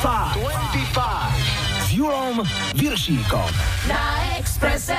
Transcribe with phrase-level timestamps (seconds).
[0.00, 0.96] 25
[1.84, 2.40] s Julom
[2.72, 3.50] Viršíkom.
[3.84, 4.96] Na Exprese.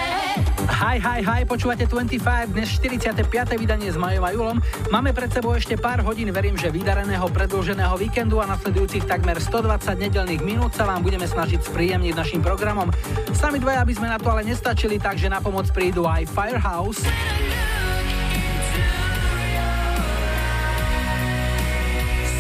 [0.70, 3.26] Hi, hi, hi, počúvate 25, dnes 45.
[3.58, 4.62] vydanie s Majom a Julom.
[4.94, 9.90] Máme pred sebou ešte pár hodín, verím, že vydareného predlženého víkendu a nasledujúcich takmer 120
[9.97, 12.94] nedelných minút sa vám budeme snažiť spríjemniť našim programom.
[13.33, 17.02] Sami dvaja by sme na to ale nestačili, takže na pomoc prídu aj Firehouse.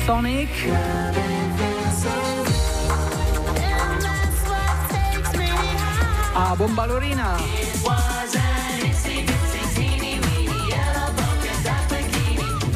[0.05, 0.53] Sonic.
[6.33, 6.87] A Bomba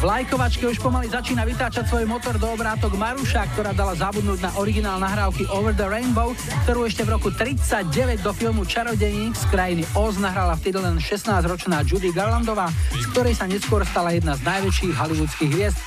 [0.05, 0.21] Lorina.
[0.21, 4.51] V lajkovačke už pomaly začína vytáčať svoj motor do obrátok Maruša, ktorá dala zabudnúť na
[4.61, 6.37] originál nahrávky Over the Rainbow,
[6.69, 11.81] ktorú ešte v roku 39 do filmu Čarodejník z krajiny Oz nahrala vtedy len 16-ročná
[11.89, 15.77] Judy Garlandová, z ktorej sa neskôr stala jedna z najväčších hollywoodských hviezd.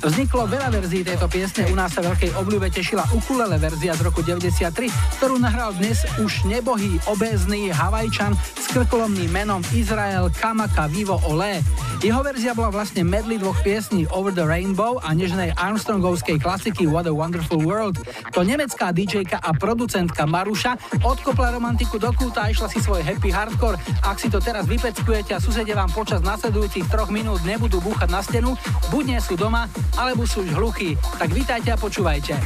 [0.00, 4.24] Vzniklo veľa verzií tejto piesne, u nás sa veľkej obľúbe tešila ukulele verzia z roku
[4.24, 4.90] 93,
[5.20, 11.60] ktorú nahral dnes už nebohý, obézny Havajčan s krkolomným menom Izrael Kamaka Vivo Ole.
[12.00, 17.04] Jeho verzia bola vlastne medley dvoch piesní Over the Rainbow a nežnej Armstrongovskej klasiky What
[17.04, 18.00] a Wonderful World.
[18.32, 23.28] To nemecká DJka a producentka Maruša odkopla romantiku do kúta a išla si svoj happy
[23.28, 23.76] hardcore.
[24.00, 28.24] Ak si to teraz vypeckujete a susedia vám počas nasledujúcich troch minút nebudú búchať na
[28.24, 28.56] stenu,
[28.88, 29.68] buď nie sú doma,
[30.00, 30.96] alebo sú už hluchí.
[31.20, 32.40] Tak vítajte a počúvajte.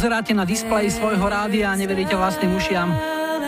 [0.00, 2.88] Pozeráte na displeji svojho rádia a neveríte vlastným ušiam,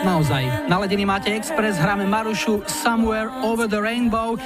[0.05, 0.69] naozaj.
[0.69, 4.37] Naladený máte Express, hráme Marušu Somewhere Over the Rainbow.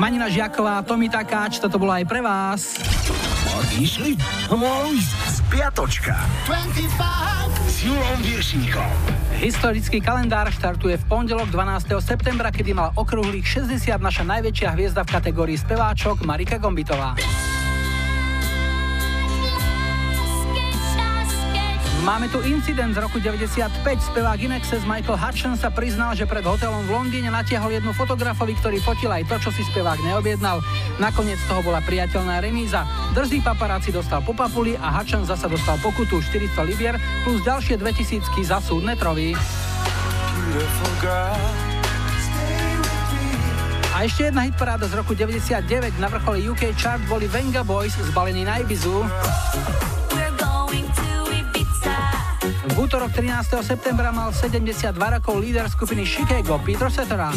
[0.00, 2.80] Manina Žiaková, Tomi Takáč, toto bolo aj pre vás.
[3.76, 4.16] Išli?
[5.28, 6.16] Spiatočka.
[6.48, 8.88] 25 s Julom Viršíkom.
[9.36, 12.00] Historický kalendár štartuje v pondelok 12.
[12.00, 17.12] septembra, kedy mal okrúhlych 60 naša najväčšia hviezda v kategórii speváčok Marika Gombitová.
[22.02, 23.78] Máme tu incident z roku 95.
[24.10, 28.82] Spevák Inexes Michael Hutchins sa priznal, že pred hotelom v Londýne natiahol jednu fotografovi, ktorý
[28.82, 30.58] fotil aj to, čo si spevák neobjednal.
[30.98, 32.82] Nakoniec toho bola priateľná remíza.
[33.14, 38.34] Drzý paparáci dostal po papuli a Hutchins zasa dostal pokutu 400 libier plus ďalšie 2000
[38.50, 39.38] za súdne trovy.
[43.94, 48.42] A ešte jedna hitparáda z roku 99 na vrchole UK chart boli Venga Boys zbalení
[48.42, 49.06] na Ibizu.
[53.02, 53.66] Útorok 13.
[53.66, 57.34] septembra mal 72 rokov líder skupiny Chicago Peter Cetera.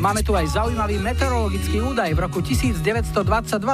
[0.00, 2.16] Máme tu aj zaujímavý meteorologický údaj.
[2.16, 3.12] V roku 1922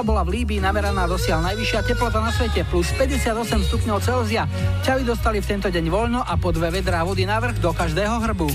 [0.02, 4.50] bola v Líbii nameraná dosiaľ najvyššia teplota na svete plus 58 stupňov Celzia.
[4.82, 8.50] Ťavy dostali v tento deň voľno a po dve vedrá vody navrh do každého hrbu.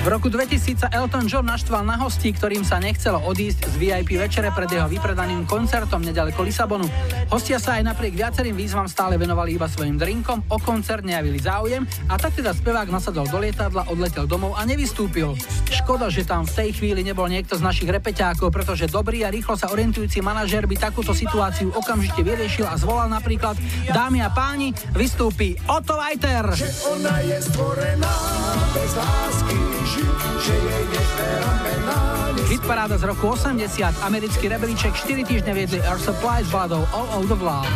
[0.00, 4.20] V roku 2000 sa Elton John naštval na hostí, ktorým sa nechcelo odísť z VIP
[4.20, 6.84] večere pred jeho vypredaným koncertom nedaleko Lisabonu.
[7.30, 11.86] Hostia sa aj napriek viacerým výzvam stále venovali iba svojim drinkom, o koncert nejavili záujem
[12.10, 15.38] a tak teda spevák nasadol do lietadla, odletel domov a nevystúpil.
[15.70, 19.54] Škoda, že tam v tej chvíli nebol niekto z našich repeťákov, pretože dobrý a rýchlo
[19.54, 23.54] sa orientujúci manažér by takúto situáciu okamžite vyriešil a zvolal napríklad
[23.86, 26.50] Dámy a páni, vystúpi Otto Weiter.
[26.50, 28.14] Že ona je stvorená
[28.74, 29.58] bez lásky,
[30.42, 36.50] že jej Hit paráda z roku 80, americký rebelíček 4 týždne viedli Air Supply s
[36.50, 37.70] baladou All Out of Love.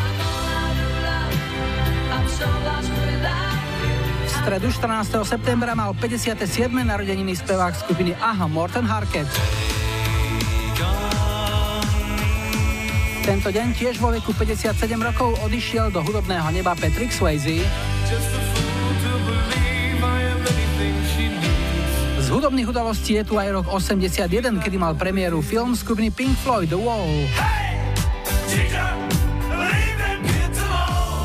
[4.27, 5.15] V stredu 14.
[5.23, 6.43] septembra mal 57.
[6.75, 9.31] narodeniny spevák skupiny AHA Morten Harket.
[13.23, 17.63] Tento deň tiež vo veku 57 rokov odišiel do hudobného neba Patrick Swayze.
[22.31, 26.79] Hudobných udalostí je tu aj rok 81, kedy mal premiéru film skupiny Pink Floyd The
[26.79, 27.27] Wall.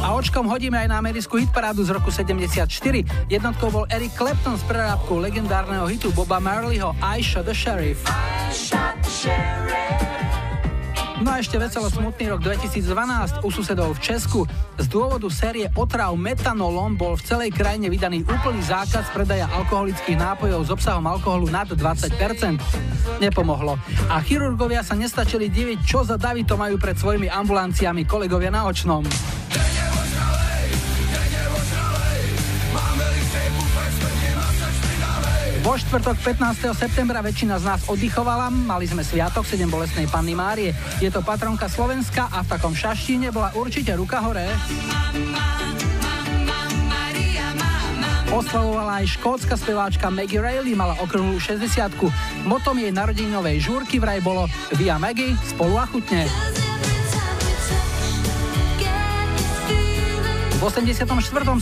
[0.02, 2.66] A očkom hodíme aj na americkú hitparádu z roku 74.
[3.30, 6.98] Jednotkou bol Eric Clapton s prerábkou legendárneho hitu Boba Marleyho.
[7.00, 8.02] I shot the sheriff.
[11.20, 14.40] No a ešte veselo smutný rok 2012 u susedov v Česku.
[14.80, 20.62] Z dôvodu série otrav metanolom bol v celej krajine vydaný úplný zákaz predaja alkoholických nápojov
[20.64, 22.16] s obsahom alkoholu nad 20%.
[23.20, 23.76] Nepomohlo.
[24.08, 28.72] A chirurgovia sa nestačili diviť, čo za davy to majú pred svojimi ambulanciami kolegovia na
[28.72, 29.04] očnom.
[35.60, 36.72] Vo štvrtok 15.
[36.72, 40.72] septembra väčšina z nás oddychovala, mali sme sviatok 7 bolestnej Panny Márie.
[41.04, 44.48] Je to patronka Slovenska a v takom šaštíne bola určite ruka hore.
[48.32, 51.92] Oslavovala aj škótska speváčka Maggie Reilly, mala okrúhlu 60
[52.48, 54.48] Motom jej narodeninovej žúrky vraj bolo
[54.80, 56.69] Via Maggie spolu a chutne.
[60.60, 61.08] V 84.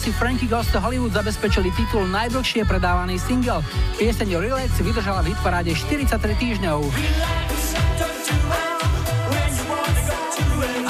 [0.02, 3.62] si Frankie Goes to Hollywood zabezpečili titul najdlhšie predávaný single.
[4.02, 6.82] Pieseň Relax vydržala v hitparáde 43 týždňov.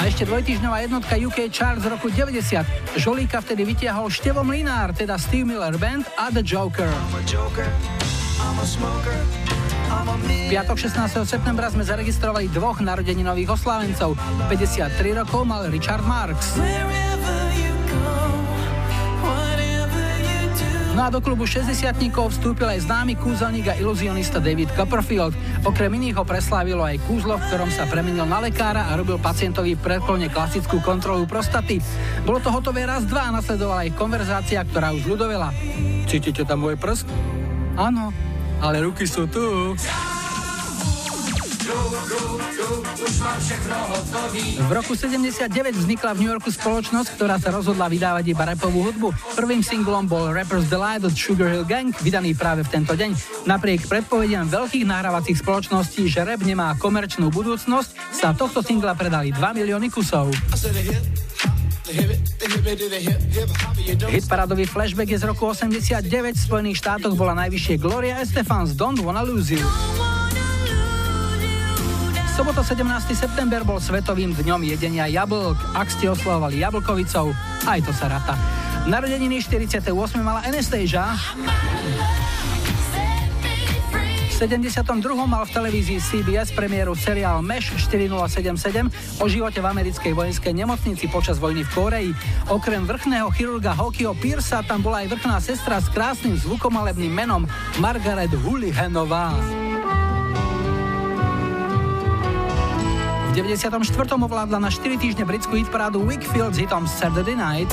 [0.08, 2.96] ešte dvojtýždňová jednotka UK Chart z roku 90.
[2.96, 6.88] Žolíka vtedy vytiahol Števo Mlinár, teda Steve Miller Band a The Joker.
[10.24, 11.28] V piatok 16.
[11.28, 14.16] septembra sme zaregistrovali dvoch narodeninových oslávencov.
[14.48, 16.56] 53 rokov mal Richard Marks.
[20.98, 21.78] No a do klubu 60
[22.10, 25.30] vstúpil aj známy kúzelník a iluzionista David Copperfield.
[25.62, 29.78] Okrem iných ho preslávilo aj kúzlo, v ktorom sa premenil na lekára a robil pacientovi
[29.78, 31.78] predklone klasickú kontrolu prostaty.
[32.26, 35.54] Bolo to hotové raz dva a nasledovala aj konverzácia, ktorá už ľudovela.
[36.10, 37.06] Cítite tam môj prst?
[37.78, 38.10] Áno,
[38.58, 39.78] ale ruky sú tu.
[44.58, 49.12] V roku 79 vznikla v New Yorku spoločnosť, ktorá sa rozhodla vydávať iba rapovú hudbu.
[49.36, 53.44] Prvým singlom bol Rapper's Delight od Sugar Hill Gang, vydaný práve v tento deň.
[53.44, 59.36] Napriek predpovediam veľkých nahrávacích spoločností, že rap nemá komerčnú budúcnosť, sa tohto singla predali 2
[59.36, 60.32] milióny kusov.
[64.08, 66.00] Hitparadový flashback je z roku 89,
[66.32, 69.68] v Spojených štátoch bola najvyššie Gloria Estefans Don't Wanna Lose You
[72.38, 73.18] sobota 17.
[73.18, 75.58] september bol svetovým dňom jedenia jablk.
[75.74, 77.34] Ak ste oslovovali jablkovicou,
[77.66, 78.38] aj to sa rata.
[78.86, 79.90] Narodeniny 48.
[80.22, 81.18] mala Anastasia.
[84.30, 84.86] V 72.
[85.26, 91.42] mal v televízii CBS premiéru seriál MESH 4077 o živote v americkej vojenskej nemocnici počas
[91.42, 92.10] vojny v Koreji.
[92.54, 97.50] Okrem vrchného chirurga Hokio Piersa tam bola aj vrchná sestra s krásnym zvukomalebným menom
[97.82, 99.34] Margaret Hulihanová.
[103.38, 104.18] 94.
[104.18, 107.70] ovládla na 4 týždne britskú hitparádu Wickfield s hitom Saturday Night.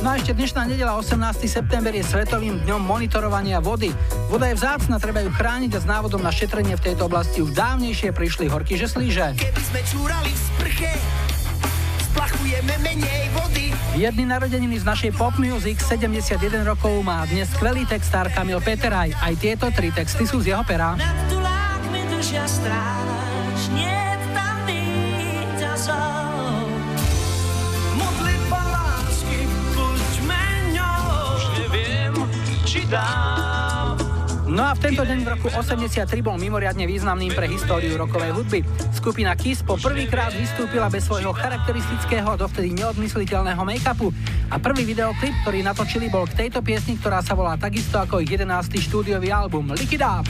[0.00, 1.20] No a ešte dnešná nedela 18.
[1.44, 3.92] september je svetovým dňom monitorovania vody.
[4.32, 7.52] Voda je vzácna, treba ju chrániť a s návodom na šetrenie v tejto oblasti už
[7.52, 9.36] dávnejšie prišli horky žeslíže.
[9.36, 10.92] Keby sme čúrali v sprche,
[12.08, 13.76] splachujeme menej vody.
[14.00, 19.12] Jedný narodeniny z našej pop music, 71 rokov má dnes skvelý textár Kamil Peteraj.
[19.12, 20.96] Aj tieto tri texty sú z jeho pera.
[34.46, 38.62] No a v tento deň v roku 83 bol mimoriadne významným pre históriu rokovej hudby.
[38.94, 44.14] Skupina Kiss po prvýkrát vystúpila bez svojho charakteristického dovtedy neodmysliteľného make-upu
[44.50, 48.30] a prvý videoklip, ktorý natočili, bol k tejto piesni, ktorá sa volá takisto ako ich
[48.30, 48.46] 11.
[48.78, 50.26] štúdiový album Lick It Up.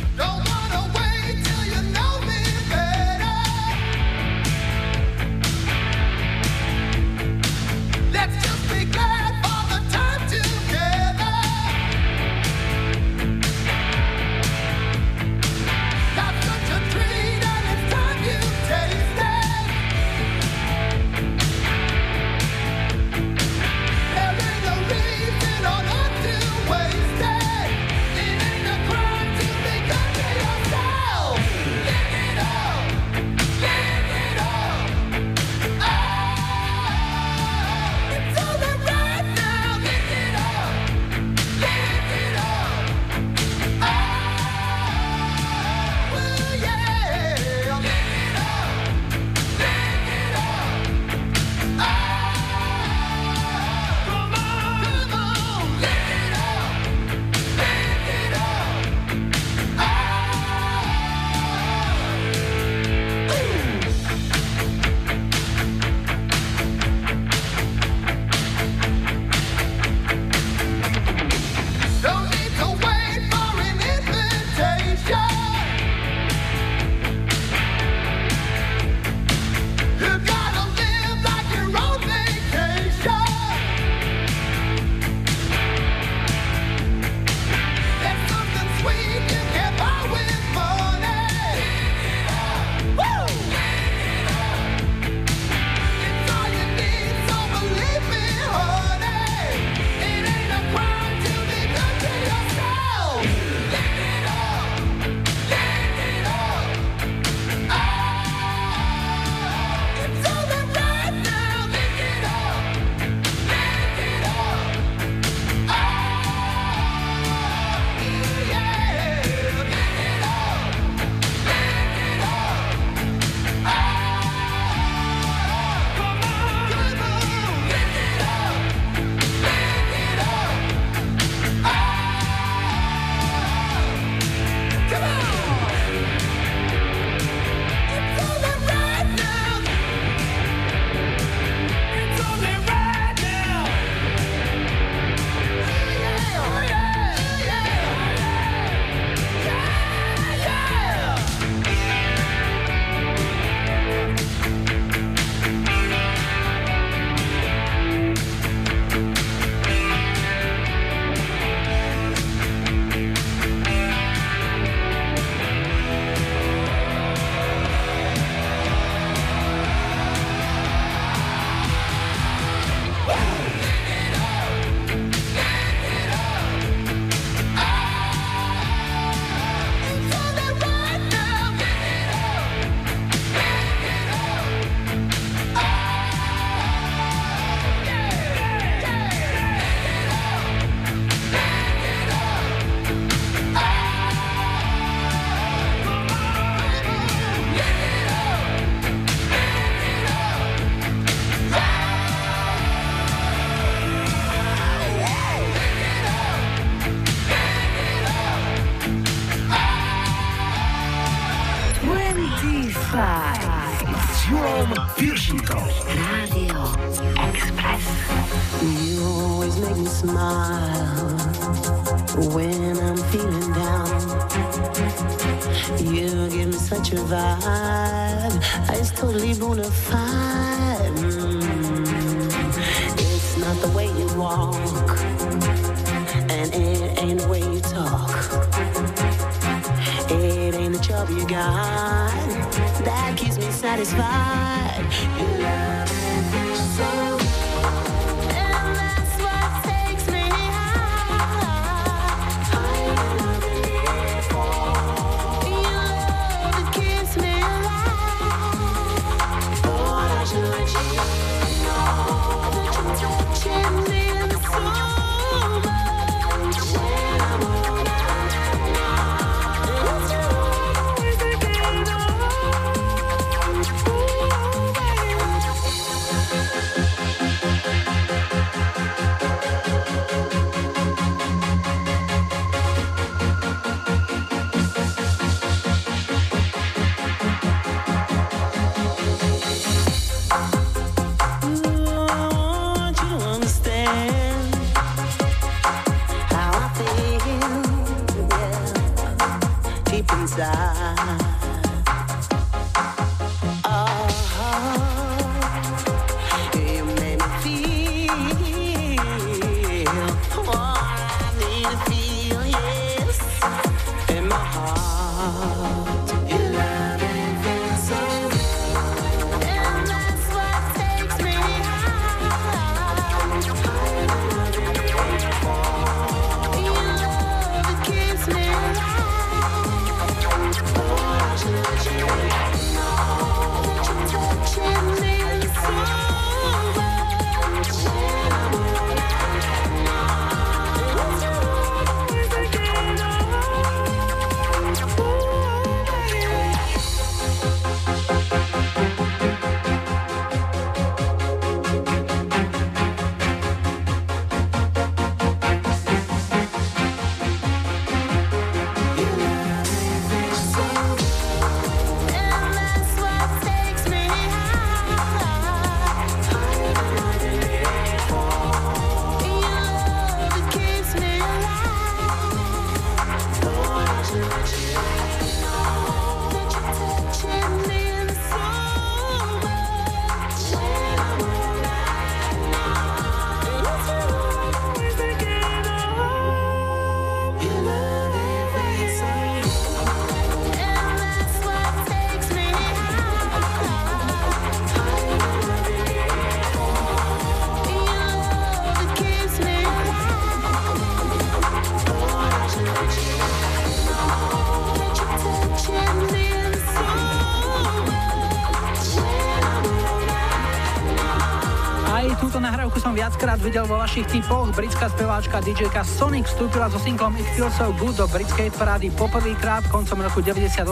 [413.50, 414.54] Videl vo vašich typoch.
[414.54, 419.66] Britská speváčka DJka Sonic vstúpila so singlom It Feels So Good do britskej parády poprvýkrát
[419.74, 420.70] koncom roku 98,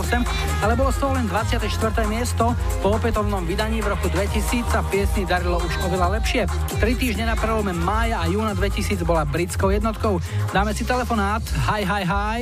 [0.63, 1.75] ale bolo z toho len 24.
[2.07, 2.55] miesto.
[2.79, 6.47] Po opätovnom vydaní v roku 2000 sa piesni darilo už oveľa lepšie.
[6.79, 10.23] Tri týždne na prelome mája a júna 2000 bola britskou jednotkou.
[10.55, 11.43] Dáme si telefonát.
[11.67, 12.41] Hi, hi, hi.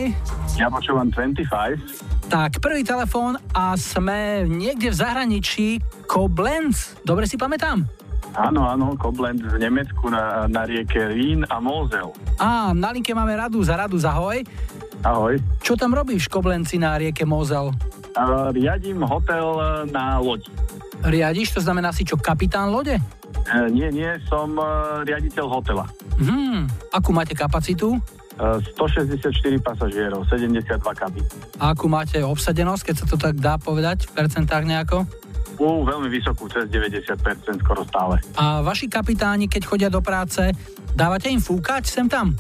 [0.60, 2.28] Ja počúvam 25.
[2.28, 5.80] Tak, prvý telefón a sme niekde v zahraničí.
[6.04, 6.92] Koblenz.
[7.08, 7.95] Dobre si pamätám?
[8.36, 12.12] Áno, áno, Koblenz v Nemecku na, na rieke Rín a Mosel.
[12.36, 14.44] Á, na linke máme Radu za Radu, ahoj.
[15.00, 15.40] Ahoj.
[15.64, 17.72] Čo tam robíš v Koblenci na rieke Mosel?
[18.12, 19.56] Uh, riadím hotel
[19.88, 20.52] na lodi.
[21.00, 23.00] Riadiš, to znamená si čo, kapitán lode?
[23.48, 25.88] Uh, nie, nie, som uh, riaditeľ hotela.
[26.20, 27.96] Hmm, akú máte kapacitu?
[28.36, 29.32] Uh, 164
[29.64, 31.24] pasažierov, 72 kabín.
[31.56, 35.08] A akú máte obsadenosť, keď sa to tak dá povedať, v percentách nejako?
[35.56, 37.16] Uh, veľmi vysokú, cez 90%
[37.64, 38.20] skoro stále.
[38.36, 40.52] A vaši kapitáni, keď chodia do práce,
[40.92, 42.36] dávate im fúkať sem tam?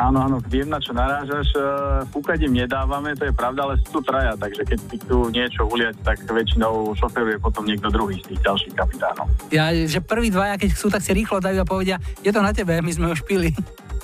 [0.00, 1.52] Áno, áno, viem na čo narážaš.
[1.52, 1.60] E,
[2.08, 5.68] fúkať im nedávame, to je pravda, ale sú tu traja, takže keď si chcú niečo
[5.68, 9.28] uliať, tak väčšinou šoferuje potom niekto druhý z tých ďalších kapitánov.
[9.52, 12.56] Ja, že prví dvaja, keď chcú, tak si rýchlo dajú a povedia, je to na
[12.56, 13.52] tebe, my sme už pili.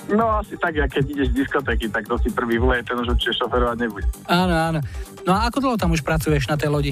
[0.09, 3.13] No asi tak, ja keď ideš z diskotéky, tak to si prvý vleje, ten už
[3.13, 4.05] určite šoferovať nebude.
[4.29, 4.79] Áno, áno.
[5.25, 6.91] No a ako dlho tam už pracuješ na tej lodi?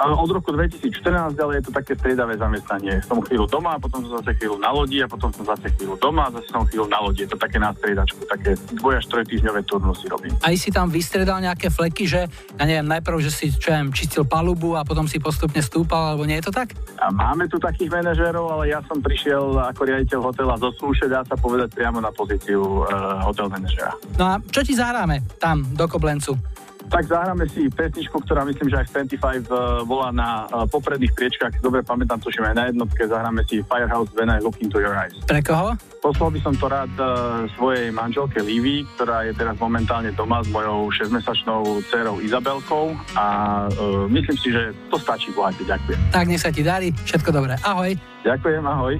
[0.00, 3.02] Od roku 2014 ale je to také striedavé zamestnanie.
[3.04, 6.28] Som chvíľu doma, potom som zase chvíľu na lodi a potom som zase chvíľu doma
[6.28, 7.24] a zase som chvíľu na lodi.
[7.24, 10.32] Je to také na striedačku, také dvoj až týždňové turnusy robím.
[10.40, 14.24] Aj si tam vystredal nejaké fleky, že ja neviem, najprv, že si čo viem, čistil
[14.26, 16.74] palubu a potom si postupne stúpal, alebo nie je to tak?
[16.98, 21.22] A máme tu takých manažérov, ale ja som prišiel ako riaditeľ hotela zo súše, dá
[21.24, 23.94] sa povedať priamo na pozíciu uh, hotel manažera.
[24.18, 26.34] No a čo ti zahráme tam do Koblencu?
[26.88, 30.66] Tak zahráme si pesničku, ktorá myslím, že aj v 25 uh, eh, volá na uh,
[30.66, 31.62] popredných priečkách.
[31.62, 33.06] Dobre pamätám, tuším aj na jednotke.
[33.06, 35.14] Zahráme si Firehouse When I Look Into Your Eyes.
[35.24, 35.76] Pre koho?
[36.02, 40.50] Poslal by som to rád uh, svojej manželke Livy, ktorá je teraz momentálne doma s
[40.50, 43.26] mojou 6-mesačnou dcerou Izabelkou a
[43.70, 45.98] uh, myslím si, že to stačí, Vláte, ďakujem.
[46.12, 47.56] Tak nech sa ti darí, všetko dobré.
[47.64, 47.94] Ahoj.
[48.26, 48.94] Ďakujem, ahoj.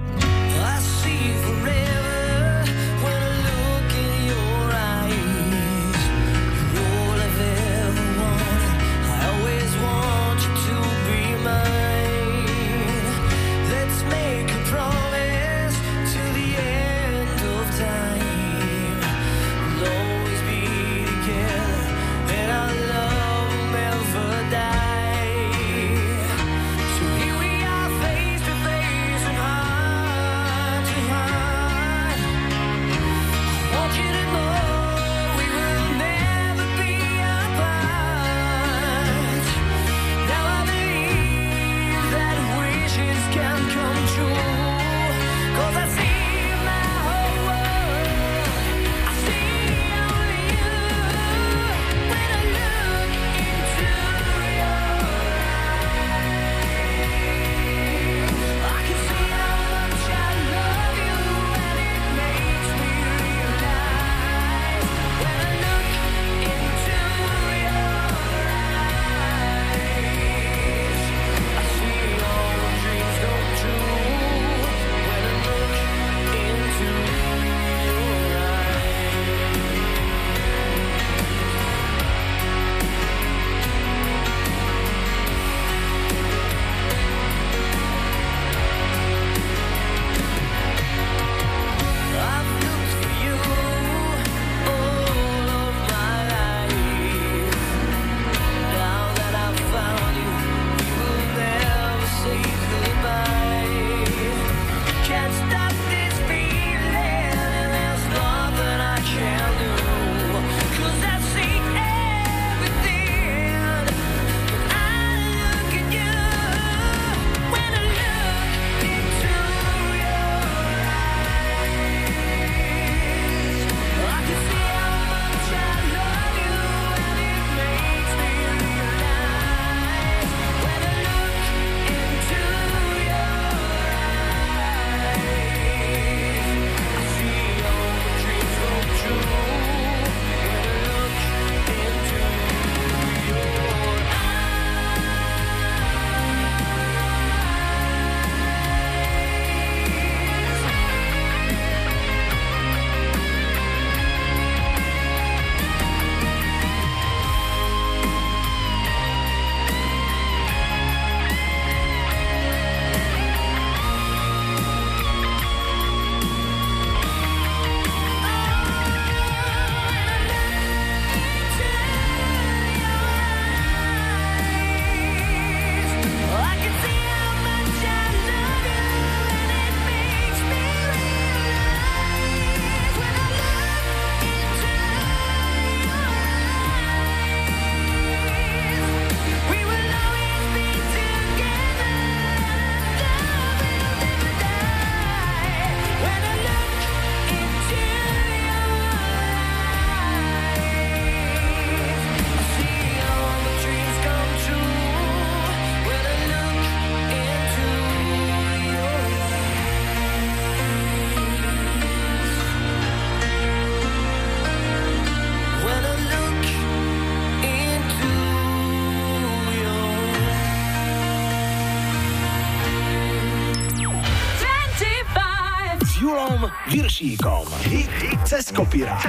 [227.02, 227.50] Viršíkom.
[227.66, 229.02] Hit, hit cez kopírák.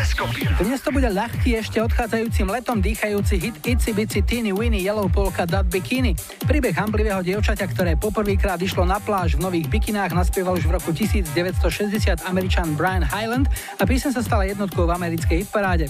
[0.57, 5.45] Dnes to bude ľahký, ešte odchádzajúcim letom dýchajúci hit Itsy Bitsy Teeny Winnie Yellow Polka
[5.45, 6.17] Dot Bikini.
[6.41, 10.89] Príbeh hamblivého dievčaťa, ktoré poprvýkrát išlo na pláž v nových bikinách, naspieval už v roku
[10.89, 13.45] 1960 američan Brian Highland
[13.77, 15.85] a piesen sa stala jednotkou v americkej hitparáde.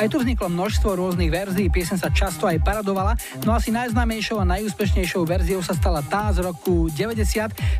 [0.00, 4.48] Aj tu vzniklo množstvo rôznych verzií, piesen sa často aj paradovala, no asi najznámejšou a
[4.56, 7.18] najúspešnejšou verziou sa stala tá z roku 90,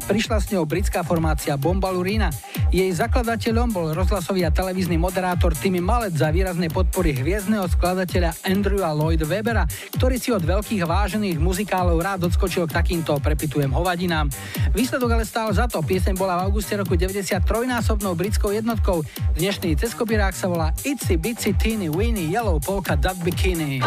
[0.05, 2.29] prišla s ňou britská formácia Bombalurina.
[2.75, 8.33] Jej zakladateľ Prispievateľom bol rozhlasový a televízny moderátor Timmy Mallet za výraznej podpory hviezdneho skladateľa
[8.49, 14.33] Andrewa Lloyd Webera, ktorý si od veľkých vážených muzikálov rád odskočil k takýmto prepitujem hovadinám.
[14.75, 15.85] Výsledok ale stál za to.
[15.85, 19.07] Pieseň bola v auguste roku 93 násobnou britskou jednotkou.
[19.37, 23.83] Dnešný ceskopirák sa volá Itsy Bitsy Teeny Weeny Yellow Polka Dot Bikini.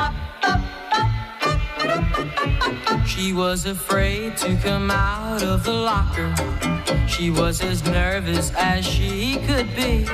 [3.08, 6.36] She was afraid to come out of the locker.
[7.08, 10.06] She was as nervous as she could be.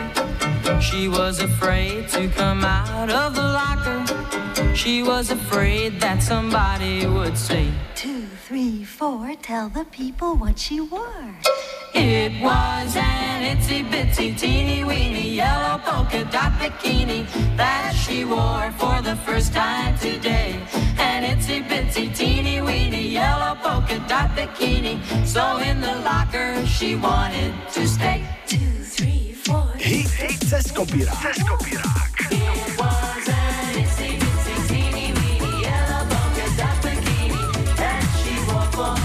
[0.80, 4.76] She was afraid to come out of the locker.
[4.76, 10.80] She was afraid that somebody would say, Two, three, four, tell the people what she
[10.80, 11.34] wore.
[11.98, 19.02] It was an itsy bitsy teeny weeny yellow polka dot bikini that she wore for
[19.02, 20.60] the first time today.
[20.98, 25.00] An itsy bitsy teeny weeny yellow polka dot bikini.
[25.26, 28.28] So in the locker she wanted to stay.
[28.46, 29.66] Two, three, four.
[29.78, 31.16] Hit, hit, ceskopirák.
[31.24, 32.12] Ceskopirák.
[32.30, 39.05] It was an itsy bitsy teeny weeny yellow polka dot bikini that she wore for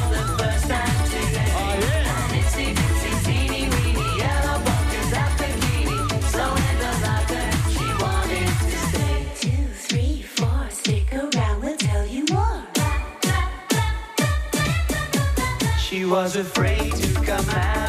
[15.90, 17.79] She was afraid to come out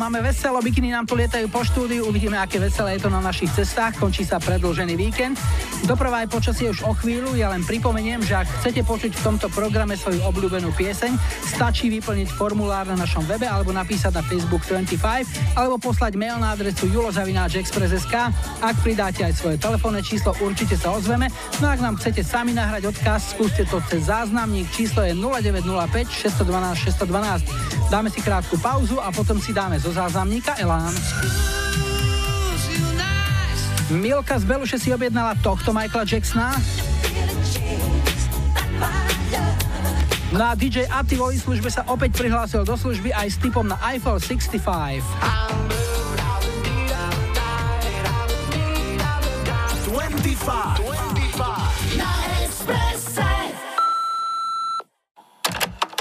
[0.00, 3.52] máme veselo, bikiny nám tu lietajú po štúdiu, uvidíme, aké veselé je to na našich
[3.52, 5.36] cestách, končí sa predlžený víkend.
[5.84, 9.52] Doprava aj počasie už o chvíľu, ja len pripomeniem, že ak chcete počuť v tomto
[9.52, 11.12] programe svoju obľúbenú pieseň,
[11.52, 16.56] stačí vyplniť formulár na našom webe alebo napísať na Facebook 25 alebo poslať mail na
[16.56, 18.14] adresu julozavináčexpress.sk.
[18.64, 21.28] Ak pridáte aj svoje telefónne číslo, určite sa ozveme.
[21.60, 26.88] No ak nám chcete sami nahrať odkaz, skúste to cez záznamník, číslo je 0905 612
[26.88, 27.92] 612.
[27.92, 30.94] Dáme si krátku pauzu a potom si dáme zo záznamníka Elán.
[33.90, 36.54] Milka z Beluše si objednala tohto Michaela Jacksona.
[40.30, 43.74] No a DJ Ati vo službe sa opäť prihlásil do služby aj s typom na
[43.90, 45.02] iPhone 65.
[49.90, 51.19] 25.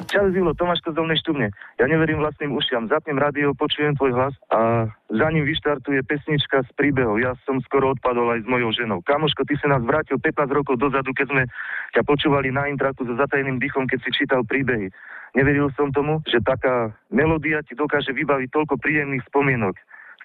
[0.09, 1.53] Čau, Zilo, Tomáško z Dolnej Štubne.
[1.77, 2.89] Ja neverím vlastným ušiam.
[2.89, 7.21] Zapnem rádio, počujem tvoj hlas a za ním vyštartuje pesnička z príbehov.
[7.21, 9.05] Ja som skoro odpadol aj s mojou ženou.
[9.05, 11.43] Kamoško, ty sa nás vrátil 15 rokov dozadu, keď sme
[11.93, 14.89] ťa počúvali na intraku so zatajeným dýchom, keď si čítal príbehy.
[15.37, 19.77] Neveril som tomu, že taká melódia ti dokáže vybaviť toľko príjemných spomienok.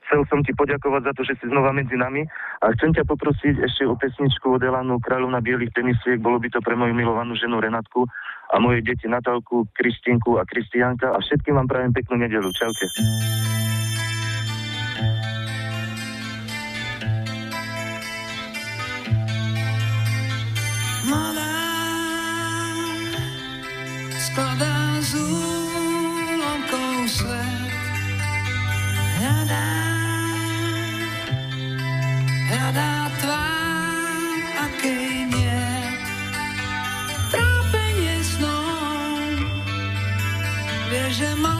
[0.04, 2.28] Chcel som ti poďakovať za to, že si znova medzi nami
[2.60, 6.20] a chcem ťa poprosiť ešte o pesničku od Elanu Kráľovna bielých tenisiek.
[6.20, 8.04] Bolo by to pre moju milovanú ženu Renatku
[8.52, 12.52] a moje deti Natálku, Kristinku a Kristianka a všetkým vám prajem peknú nedelu.
[12.52, 12.86] Čaute.
[24.34, 27.70] Skladá z úlomkov svet.
[29.22, 29.93] Ja
[32.44, 35.64] Hľadá tvár, akej nie.
[37.32, 39.48] Trápenie snom.
[40.92, 41.53] Vie, že mal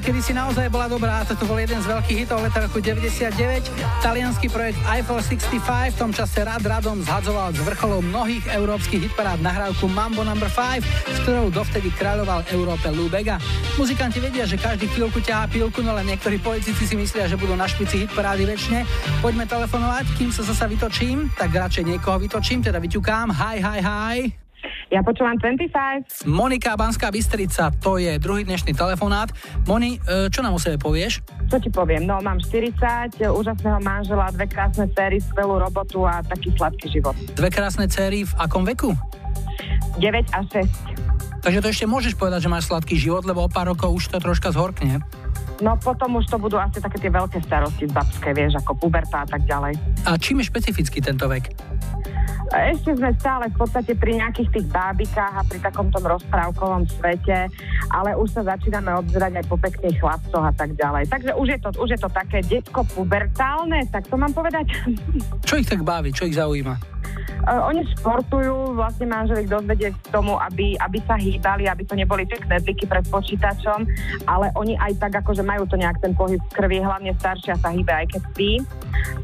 [0.00, 3.36] kedy si naozaj bola dobrá, toto bol jeden z veľkých hitov leta roku 99.
[4.00, 9.44] Talianský projekt Eiffel 65 v tom čase rad radom zhadzoval z vrcholov mnohých európskych hitparád
[9.44, 10.32] nahrávku Mambo No.
[10.32, 13.12] 5, s ktorou dovtedy kráľoval Európe Lou.
[13.76, 17.52] Muzikanti vedia, že každý chvíľku ťahá pilku, no len niektorí politici si myslia, že budú
[17.52, 18.86] na špici hitparády väčšine.
[19.20, 23.36] Poďme telefonovať, kým sa zasa vytočím, tak radšej niekoho vytočím, teda vyťukám.
[23.36, 24.49] Hi, hi, hi.
[24.90, 26.26] Ja počúvam 25.
[26.26, 29.30] Monika Banská Bystrica, to je druhý dnešný telefonát.
[29.62, 31.22] Moni, e, čo nám o sebe povieš?
[31.46, 32.10] Čo ti poviem?
[32.10, 37.14] No, mám 40, úžasného manžela, dve krásne séry, skvelú robotu a taký sladký život.
[37.38, 38.90] Dve krásne céry v akom veku?
[40.02, 40.66] 9 a 6.
[41.38, 44.18] Takže to ešte môžeš povedať, že máš sladký život, lebo o pár rokov už to
[44.18, 44.98] troška zhorkne.
[45.60, 49.22] No potom už to budú asi také tie veľké starosti z babské, vieš, ako puberta
[49.22, 49.76] a tak ďalej.
[50.08, 51.52] A čím je špecifický tento vek?
[52.50, 57.46] Ešte sme stále v podstate pri nejakých tých bábikách a pri takom tom rozprávkovom svete,
[57.94, 61.06] ale už sa začíname obzerať aj po pekných chlapcoch a tak ďalej.
[61.14, 64.66] Takže už je to, už je to také detsko pubertálne, tak to mám povedať.
[65.46, 66.74] Čo ich tak baví, čo ich zaujíma?
[67.40, 71.96] Uh, oni športujú, vlastne manžel ich dozvedie k tomu, aby, aby sa hýbali, aby to
[71.96, 73.88] neboli tie knedliky pred počítačom,
[74.28, 77.72] ale oni aj tak akože majú to nejak ten pohyb v krvi, hlavne staršia sa
[77.72, 78.60] hýbe aj keď spí.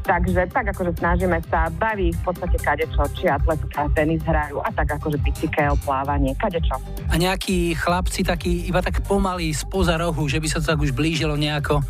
[0.01, 4.97] Takže tak akože snažíme sa, baví v podstate kadečo, či atletika, tenis hrajú a tak
[4.97, 6.81] akože bicykel, plávanie, kadečo.
[7.13, 10.95] A nejakí chlapci takí iba tak pomaly spoza rohu, že by sa to tak už
[10.97, 11.85] blížilo nejako?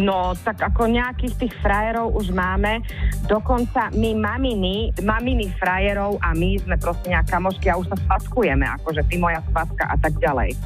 [0.00, 2.80] No, tak ako nejakých tých frajerov už máme.
[3.28, 8.64] Dokonca my maminy, maminy frajerov a my sme proste nejak kamošky a už sa svaskujeme,
[8.80, 10.56] akože ty moja svaska a tak ďalej.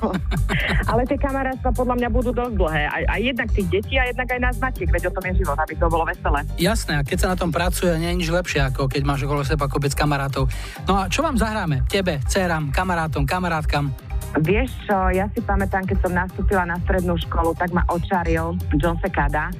[0.90, 2.84] Ale tie kamarátstva podľa mňa budú dosť dlhé.
[2.88, 5.58] Aj, aj jednak tých detí a jednak aj nás matiek, veď o tom je život,
[5.60, 6.40] aby to bolo veselé.
[6.56, 9.44] Jasné, a keď sa na tom pracuje, nie je nič lepšie, ako keď máš okolo
[9.44, 10.48] seba kopec kamarátov.
[10.88, 11.84] No a čo vám zahráme?
[11.86, 14.09] Tebe, dcerám, kamarátom, kamarátkam?
[14.38, 18.94] Vieš čo, ja si pamätám, keď som nastúpila na strednú školu, tak ma očaril John
[19.02, 19.50] Sekada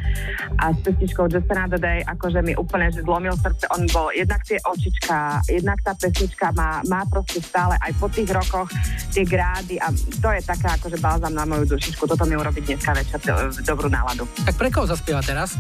[0.63, 3.67] a s pesničkou Just Another Day, akože mi úplne že zlomil srdce.
[3.75, 8.31] On bol jednak tie očička, jednak tá pesnička má, má proste stále aj po tých
[8.31, 8.71] rokoch
[9.11, 9.91] tie grády a
[10.23, 12.07] to je taká akože balzam na moju dušičku.
[12.07, 14.23] Toto mi urobí dneska večer do- dobrú náladu.
[14.47, 15.59] Tak pre koho zaspieva teraz?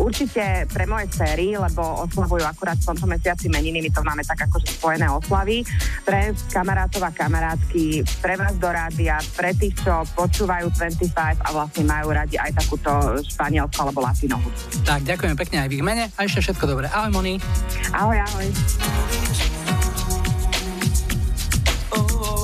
[0.00, 4.48] Určite pre moje séry, lebo oslavujú akurát v tomto mesiaci meniny, my to máme tak
[4.48, 5.68] akože spojené oslavy.
[6.08, 11.10] Pre kamarátov a kamarátky, pre vás do rádia, pre tých, čo počúvajú 25
[11.42, 14.86] a vlastne majú radi aj takúto španielskú alebo latino hudbu.
[14.86, 16.86] Tak, ďakujem pekne aj v ich mene a ešte všetko dobré.
[16.94, 17.42] Ahoj Moni.
[17.90, 18.46] Ahoj, ahoj.
[21.98, 22.37] Every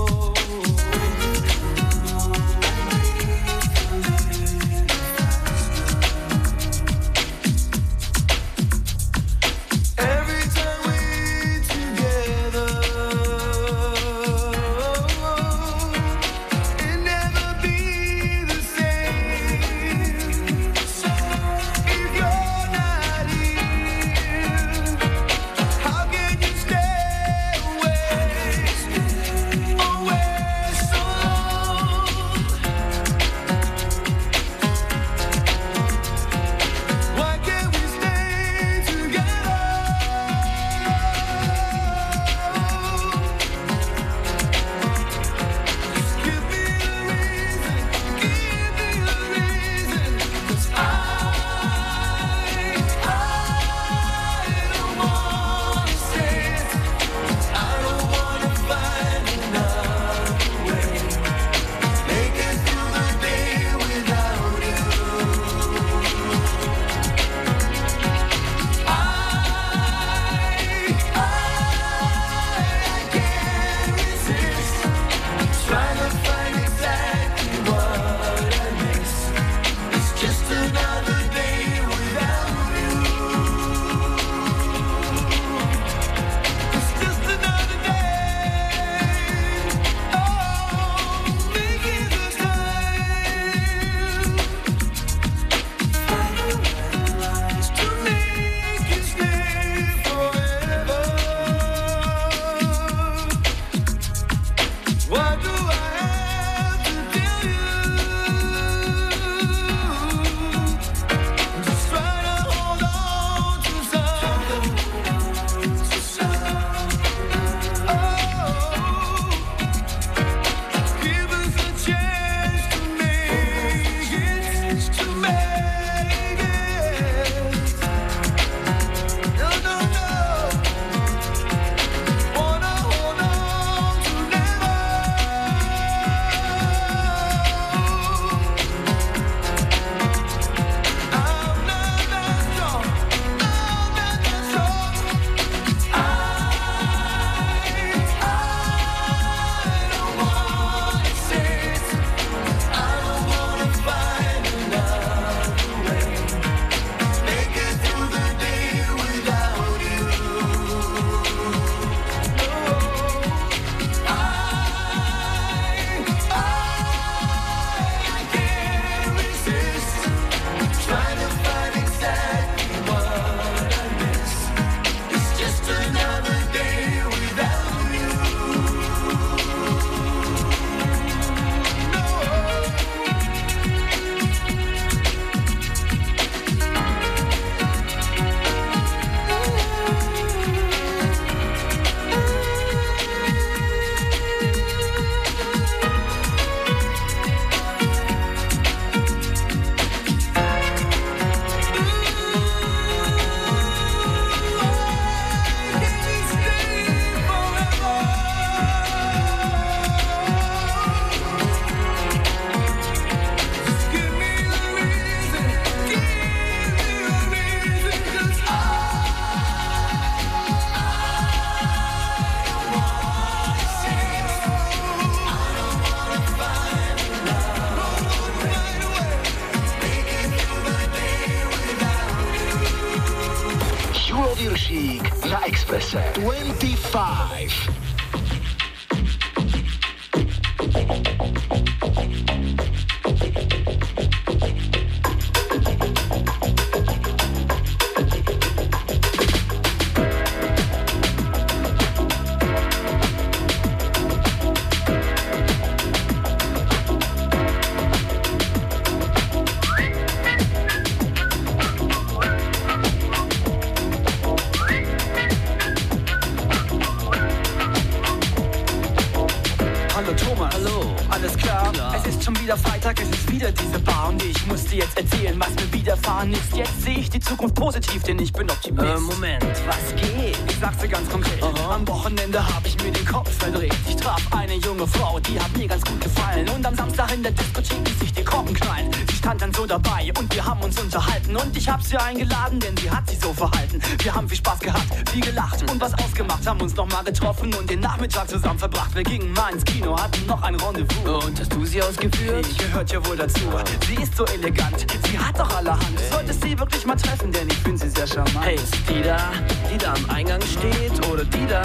[291.95, 293.81] Sie eingeladen, denn sie hat sich so verhalten.
[294.03, 296.45] Wir haben viel Spaß gehabt, viel gelacht und was ausgemacht.
[296.45, 298.93] Haben uns noch mal getroffen und den Nachmittag zusammen verbracht.
[298.97, 301.25] Wir gingen mal ins Kino, hatten noch ein Rendezvous.
[301.25, 302.49] Und hast du sie ausgeführt?
[302.51, 303.43] Ich gehört ja wohl dazu.
[303.87, 305.97] Sie ist so elegant, sie hat doch allerhand.
[305.97, 308.45] Du solltest sie wirklich mal treffen, denn ich finde sie sehr charmant.
[308.45, 309.31] Hey, ist die da,
[309.73, 311.07] die da am Eingang steht?
[311.07, 311.63] Oder die da,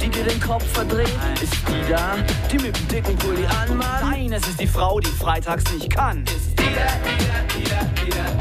[0.00, 1.10] die dir den Kopf verdreht?
[1.42, 2.14] Ist die da,
[2.52, 4.02] die mit dem dicken Pulli anmacht?
[4.02, 6.22] Nein, es ist die Frau, die freitags nicht kann.
[6.26, 8.31] Ist die da, die da, die da, die da,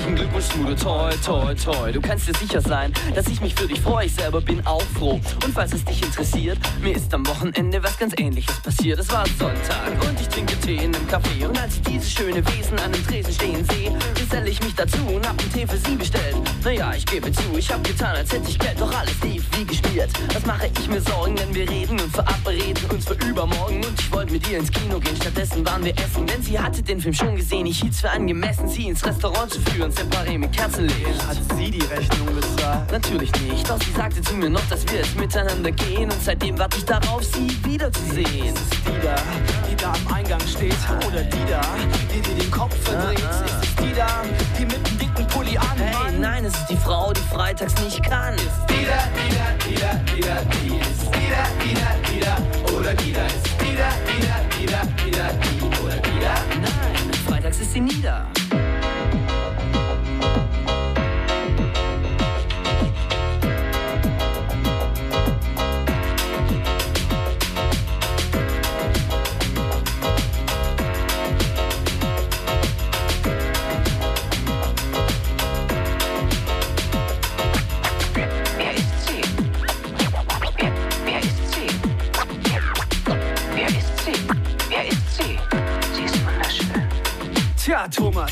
[0.00, 1.92] öffentlichen Glückwunsch, Mude, toi, toi, toi.
[1.92, 4.06] Du kannst dir sicher sein, dass ich mich für dich freue.
[4.06, 5.20] Ich selber bin auch froh.
[5.44, 9.00] Und falls es dich interessiert, mir ist am Wochenende was ganz ähnliches passiert.
[9.00, 11.46] Es war Sonntag und ich trinke Tee in einem Café.
[11.46, 14.98] Und als ich dieses schöne Wesen an dem Tresen stehen sehe, geselle ich mich dazu
[15.14, 16.36] und hab einen Tee für sie bestellt.
[16.64, 19.64] Naja, ich gebe zu, ich hab getan, als hätte ich Geld, doch alles lief wie
[19.64, 20.10] geschmiert.
[20.32, 23.84] Was mache ich mir Sorgen, denn wir reden und verabreden uns für übermorgen.
[23.84, 26.26] Und ich wollte mit ihr ins Kino gehen, stattdessen waren wir essen.
[26.26, 29.60] Denn sie hatte den Film schon gesehen, ich hielt's für angemessen, sie ins Restaurant zu
[29.60, 29.92] führen,
[30.30, 31.26] separé mit Kerzenlicht.
[31.26, 32.90] Hat sie die Rechnung bezahlt?
[32.92, 36.10] Natürlich nicht, doch sie sagte zu mir noch, dass wir jetzt miteinander gehen.
[36.10, 38.54] Und seitdem warte ich darauf, sie wiederzusehen.
[38.54, 39.16] Ist es die da,
[39.68, 40.74] die da am Eingang steht?
[41.06, 41.60] Oder die da,
[42.12, 43.18] die dir den Kopf verdreht?
[43.18, 44.06] Ist es die da,
[44.58, 45.78] die mit dem dicken Pulli anhat?
[45.78, 48.34] Hey, nein, es ist die Frau, die freitags nicht kann.
[48.34, 51.90] Ist die da, die da, die da, die da, die ist die da, die da,
[52.08, 55.82] die da, oder die da, ist die da, die da, die da, die da, die
[55.82, 56.34] oder die da?
[56.60, 58.26] Nein, freitags ist sie nie da.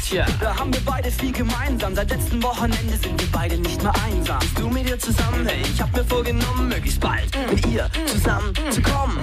[0.09, 0.25] Tja.
[0.41, 1.95] da haben wir beide viel gemeinsam.
[1.95, 4.39] Seit letzten Wochenende sind wir beide nicht mehr einsam.
[4.39, 5.47] Bist du mit ihr zusammen?
[5.47, 9.19] Hey, ich hab mir vorgenommen, möglichst bald mit ihr zusammen zu kommen.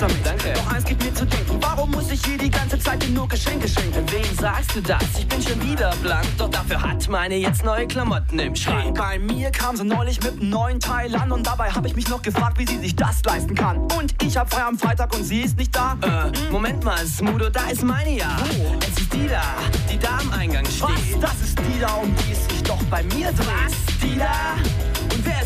[0.00, 0.24] Damit.
[0.24, 0.52] Danke.
[0.54, 1.58] Doch eins gibt mir zu denken.
[1.60, 4.04] Warum muss ich hier die ganze Zeit dir nur Geschenke schenken?
[4.10, 5.02] Wem sagst du das?
[5.18, 8.96] Ich bin schon wieder blank, doch dafür hat meine jetzt neue Klamotten im Schrank.
[8.96, 12.08] bei mir kam sie neulich mit einem neuen Teil an und dabei habe ich mich
[12.08, 13.78] noch gefragt, wie sie sich das leisten kann.
[13.98, 15.96] Und ich hab frei am Freitag und sie ist nicht da.
[16.02, 18.36] Äh, Moment mal, Smudo, da ist meine ja.
[18.56, 18.76] Wo?
[18.80, 19.42] Es ist die da,
[19.90, 20.82] die da am Eingang steht.
[20.82, 21.20] Was?
[21.20, 23.48] Das ist die da, um die es sich doch bei mir dreht.
[23.48, 23.72] Was?
[24.00, 24.77] Die da?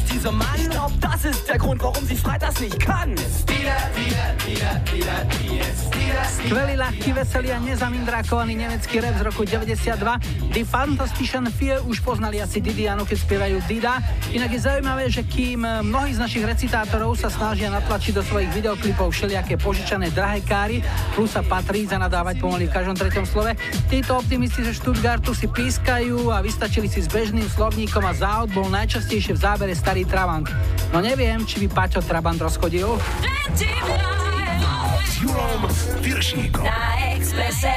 [0.03, 0.48] Ist dieser Mann?
[0.57, 3.14] Ich glaub, das ist der Grund, warum sie freitags nicht kann.
[6.22, 10.50] Skvelý, ľahký, veselý a nezamindrákovaný nemecký rap z roku 92.
[10.50, 14.03] The Fantastician Fear už poznali asi Didianu, keď spievajú Dida.
[14.34, 19.14] Inak je zaujímavé, že kým mnohí z našich recitátorov sa snažia natlačiť do svojich videoklipov
[19.14, 20.82] všelijaké požičané drahé káry,
[21.14, 23.55] plus sa patrí zanadávať pomaly v každom treťom slove,
[23.86, 28.66] títo optimisti ze Stuttgartu si pískajú a vystačili si s bežným slovníkom a záhod bol
[28.68, 30.49] najčastejšie v zábere starý Trabant.
[30.88, 32.97] No neviem, či by Paťo Trabant rozchodil.
[35.05, 35.68] S Julom.
[36.64, 37.76] Na Expresse.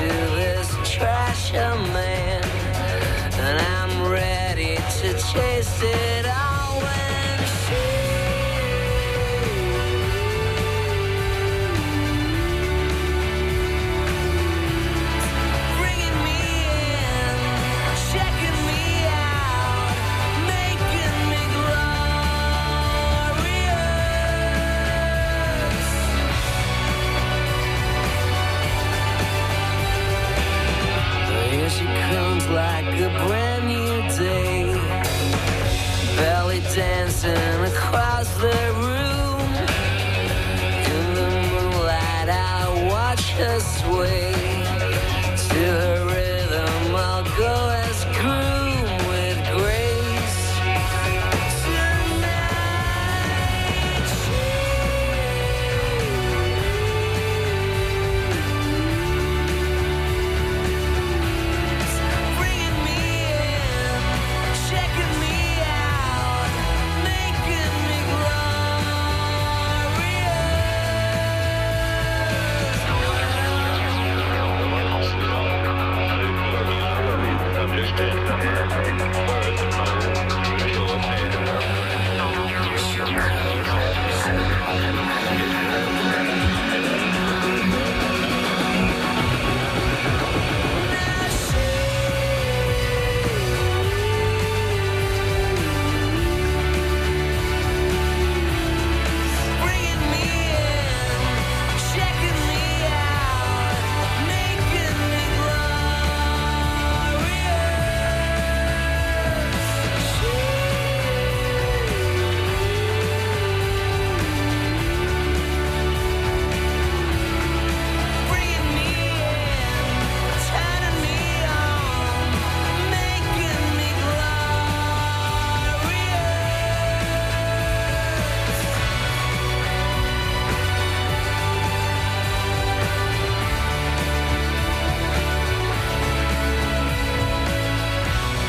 [0.00, 2.42] To this trasher man,
[3.34, 6.19] and I'm ready to chase it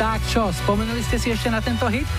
[0.01, 2.09] Tak čo, spomenuli ste si ešte na tento hit?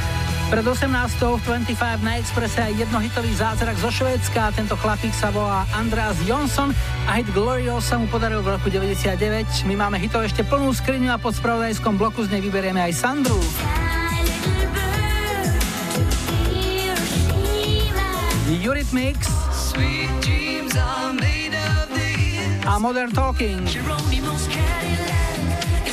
[0.54, 0.86] Pred 18.
[1.18, 4.54] v 25 na Expresse aj jednohitový zázrak zo Švédska.
[4.54, 6.70] Tento chlapík sa volá Andreas Jonsson
[7.10, 9.66] a hit Glorious sa mu podaril v roku 99.
[9.66, 13.42] My máme hitov ešte plnú skriňu a pod spravodajskom bloku z nej vyberieme aj Sandru.
[18.46, 19.26] Eurythmics
[22.62, 23.66] a Modern Talking.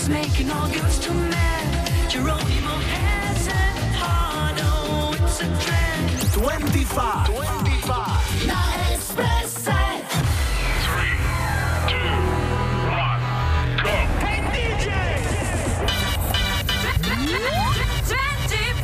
[0.09, 1.38] Making all girls too
[6.57, 7.27] 25.
[7.27, 8.47] 25.
[8.47, 9.77] La Expressa.
[10.81, 11.05] 3,
[11.87, 11.95] 2,
[12.89, 13.19] 1,
[13.83, 13.89] go.
[14.25, 14.87] Hey DJ.
[18.07, 18.81] 25.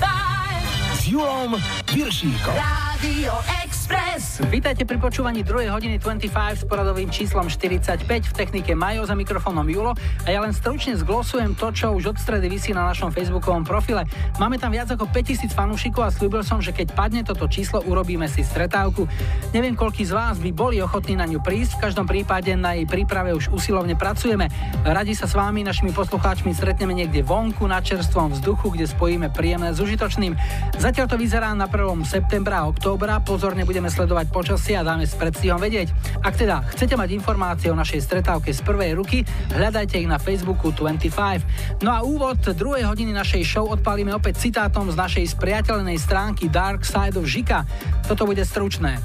[1.02, 1.58] Fiume
[1.92, 2.52] Virsico.
[2.52, 4.25] Radio Express.
[4.36, 5.72] Vítajte pri počúvaní 2.
[5.72, 6.28] hodiny 25
[6.60, 11.56] s poradovým číslom 45 v technike Majo za mikrofónom Julo a ja len stručne zglosujem
[11.56, 14.04] to, čo už od stredy vysí na našom facebookovom profile.
[14.36, 18.28] Máme tam viac ako 5000 fanúšikov a slúbil som, že keď padne toto číslo, urobíme
[18.28, 19.08] si stretávku.
[19.56, 22.84] Neviem, koľký z vás by boli ochotní na ňu prísť, v každom prípade na jej
[22.84, 24.52] príprave už usilovne pracujeme.
[24.84, 29.72] Radi sa s vami, našimi poslucháčmi, stretneme niekde vonku na čerstvom vzduchu, kde spojíme príjemné
[29.72, 30.36] s užitočným.
[30.76, 32.04] Zatiaľ to vyzerá na 1.
[32.04, 35.94] septembra a októbra, pozorne budeme sledovať počasie a dáme s predstihom vedieť.
[36.22, 39.24] Ak teda chcete mať informácie o našej stretávke z prvej ruky,
[39.54, 41.82] hľadajte ich na Facebooku 25.
[41.86, 46.84] No a úvod druhej hodiny našej show odpálime opäť citátom z našej spriateľnej stránky Dark
[46.84, 47.64] Side of Žika.
[48.06, 48.98] Toto bude stručné.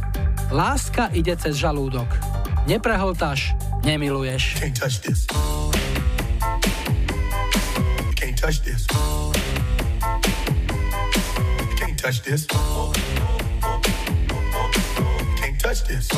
[0.51, 2.09] Láska ide cez žalúdok.
[2.67, 3.55] Neprehltáš,
[3.87, 4.61] nemiluješ.
[4.61, 5.29] Can't touch this.
[8.17, 8.85] Can't touch this.
[12.01, 12.49] Touch this.
[15.71, 16.13] Touch this.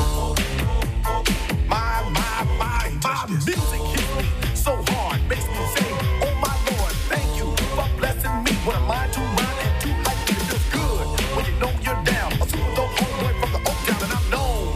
[1.68, 3.54] My, my, my, my music
[3.92, 4.24] hits me
[4.54, 5.88] so hard, makes me say,
[6.24, 8.52] Oh my Lord, thank you for blessing me.
[8.64, 12.02] When I'm mind to mind and two like it feels good when you know you're
[12.02, 12.32] down.
[12.40, 14.72] A super dope homeboy from the Oak Town, and I'm known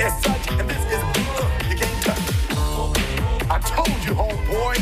[0.00, 0.52] as such.
[0.58, 2.24] And this is beat uh, you can't touch.
[3.50, 4.76] I told you, homeboy,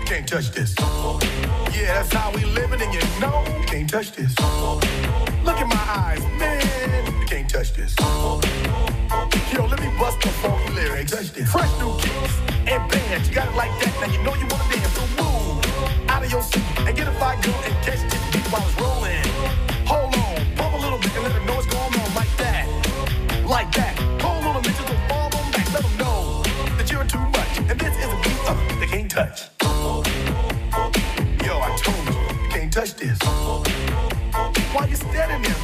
[0.00, 0.74] you can't touch this.
[1.72, 4.34] Yeah, that's how we living, and you know, you can't touch this.
[5.44, 7.13] Look in my eyes, man,
[7.54, 7.94] touch this.
[9.54, 11.12] Yo, let me bust the funky lyrics.
[11.52, 12.34] Fresh new kicks
[12.66, 13.94] and bands, you got it like that.
[14.00, 15.62] Now you know you wanna dance, so move
[16.10, 18.74] out of your seat and get a fire girl and catch this beat while it's
[18.82, 19.22] rolling.
[19.86, 22.66] Hold on, pump a little bit and let them know what's going on like that,
[23.46, 23.94] like that.
[24.20, 26.42] Hold on a minute, just fall on back, let them know
[26.76, 29.46] that you're too much and this is a beat uh, they can't touch.
[31.46, 33.18] Yo, I told you, you can't touch this.
[34.74, 35.63] Why you standing there,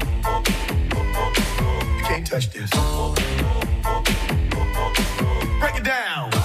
[2.31, 2.69] Touch this.
[5.59, 6.40] Break it down.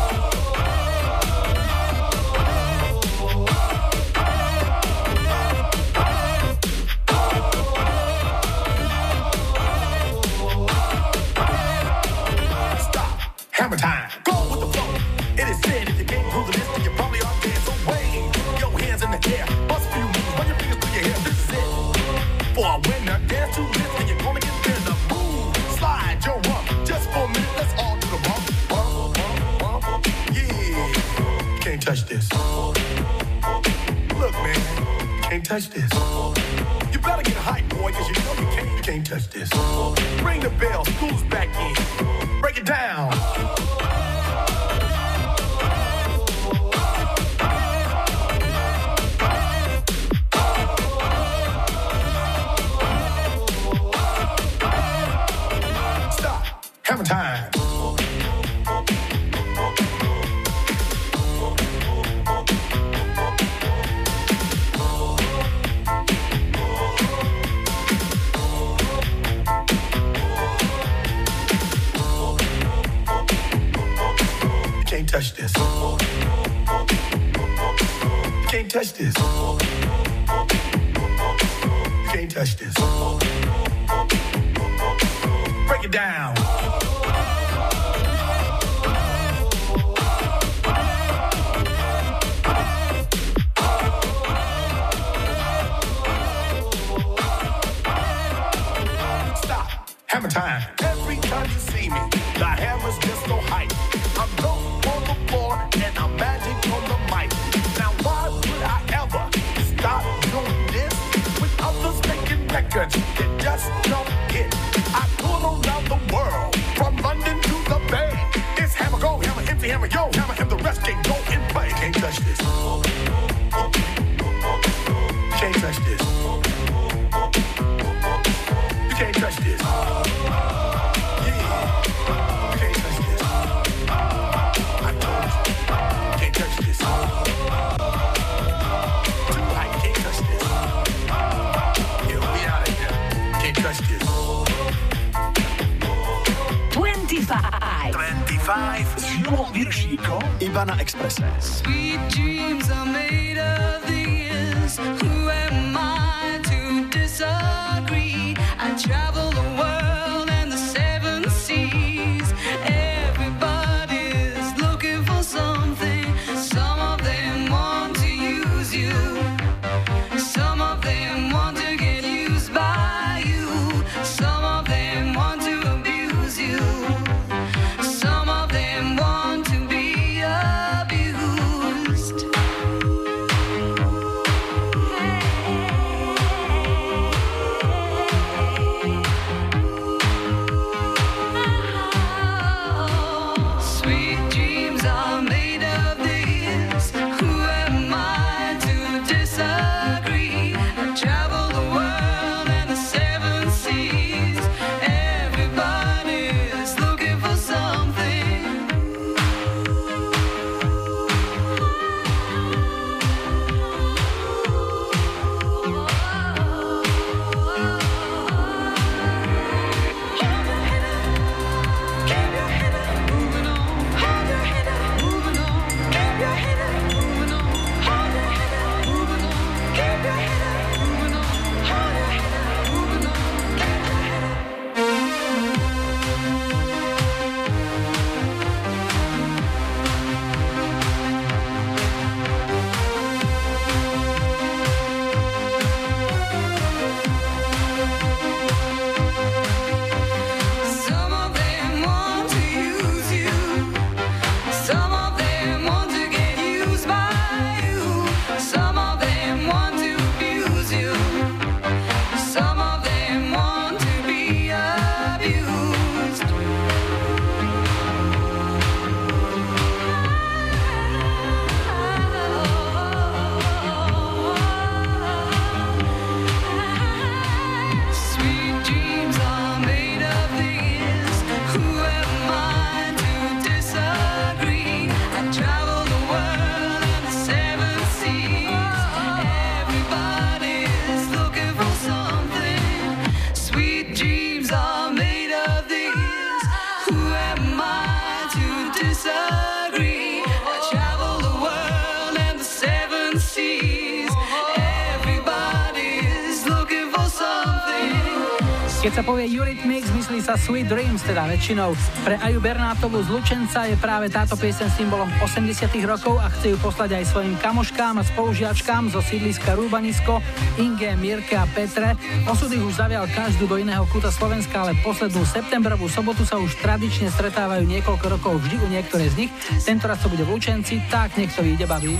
[310.26, 311.78] Sa Sweet Dreams, teda väčšinou.
[312.02, 316.58] Pre Aju Bernátovú z Lučenca je práve táto piesen symbolom 80 rokov a chce ju
[316.58, 320.18] poslať aj svojim kamoškám a spolužiačkám zo sídliska Rúbanisko,
[320.58, 321.94] Inge, Mirke a Petre.
[322.26, 326.58] Osud ich už zavial každú do iného kúta Slovenska, ale poslednú septembrovú sobotu sa už
[326.58, 329.32] tradične stretávajú niekoľko rokov vždy u niektoré z nich.
[329.62, 331.94] Tento raz to bude v Lučenci, tak nech to ide, baví.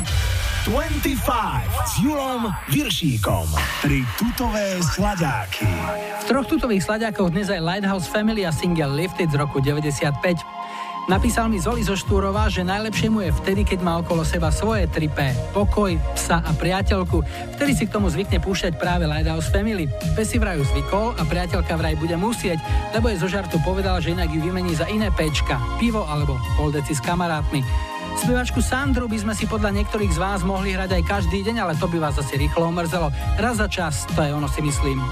[0.67, 1.15] 25
[1.85, 3.45] s Julom Viršíkom.
[3.85, 5.69] Tri tutové sladáky.
[6.21, 10.17] V troch tutových sladiakoch dnes aj Lighthouse Family a single Lifted z roku 95.
[11.07, 14.91] Napísal mi Zoli zo Štúrova, že najlepšie mu je vtedy, keď má okolo seba svoje
[14.91, 15.55] 3P.
[15.55, 17.23] Pokoj, psa a priateľku.
[17.55, 19.87] Vtedy si k tomu zvykne púšťať práve Lighthouse Family.
[20.19, 22.59] Pes si vraj zvykol a priateľka vraj bude musieť,
[22.91, 26.75] lebo je zo žartu povedal, že inak ju vymení za iné pečka, pivo alebo pol
[26.75, 27.63] deci s kamarátmi.
[28.17, 31.75] Spievačku Sandru by sme si podľa niektorých z vás mohli hrať aj každý deň, ale
[31.77, 33.13] to by vás asi rýchlo omrzelo.
[33.37, 35.05] Raz za čas, to je ono si myslím.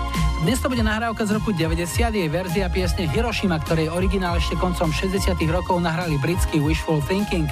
[0.45, 4.93] Dnes to bude nahrávka z roku 90, jej verzia piesne Hiroshima, ktorej originál ešte koncom
[4.93, 7.49] 60 rokov nahrali britský Wishful Thinking.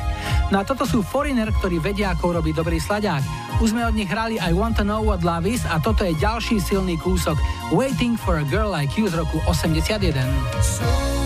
[0.48, 3.24] No a toto sú Foreigner, ktorí vedia, ako robiť dobrý slaďák.
[3.60, 6.16] Už sme od nich hrali I Want to Know What Love Is a toto je
[6.16, 7.36] ďalší silný kúsok
[7.72, 11.21] Waiting for a Girl Like You z roku 81.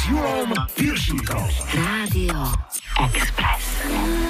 [0.00, 1.44] s Julom Piršíkom.
[1.76, 2.40] Rádio
[3.04, 4.29] Express.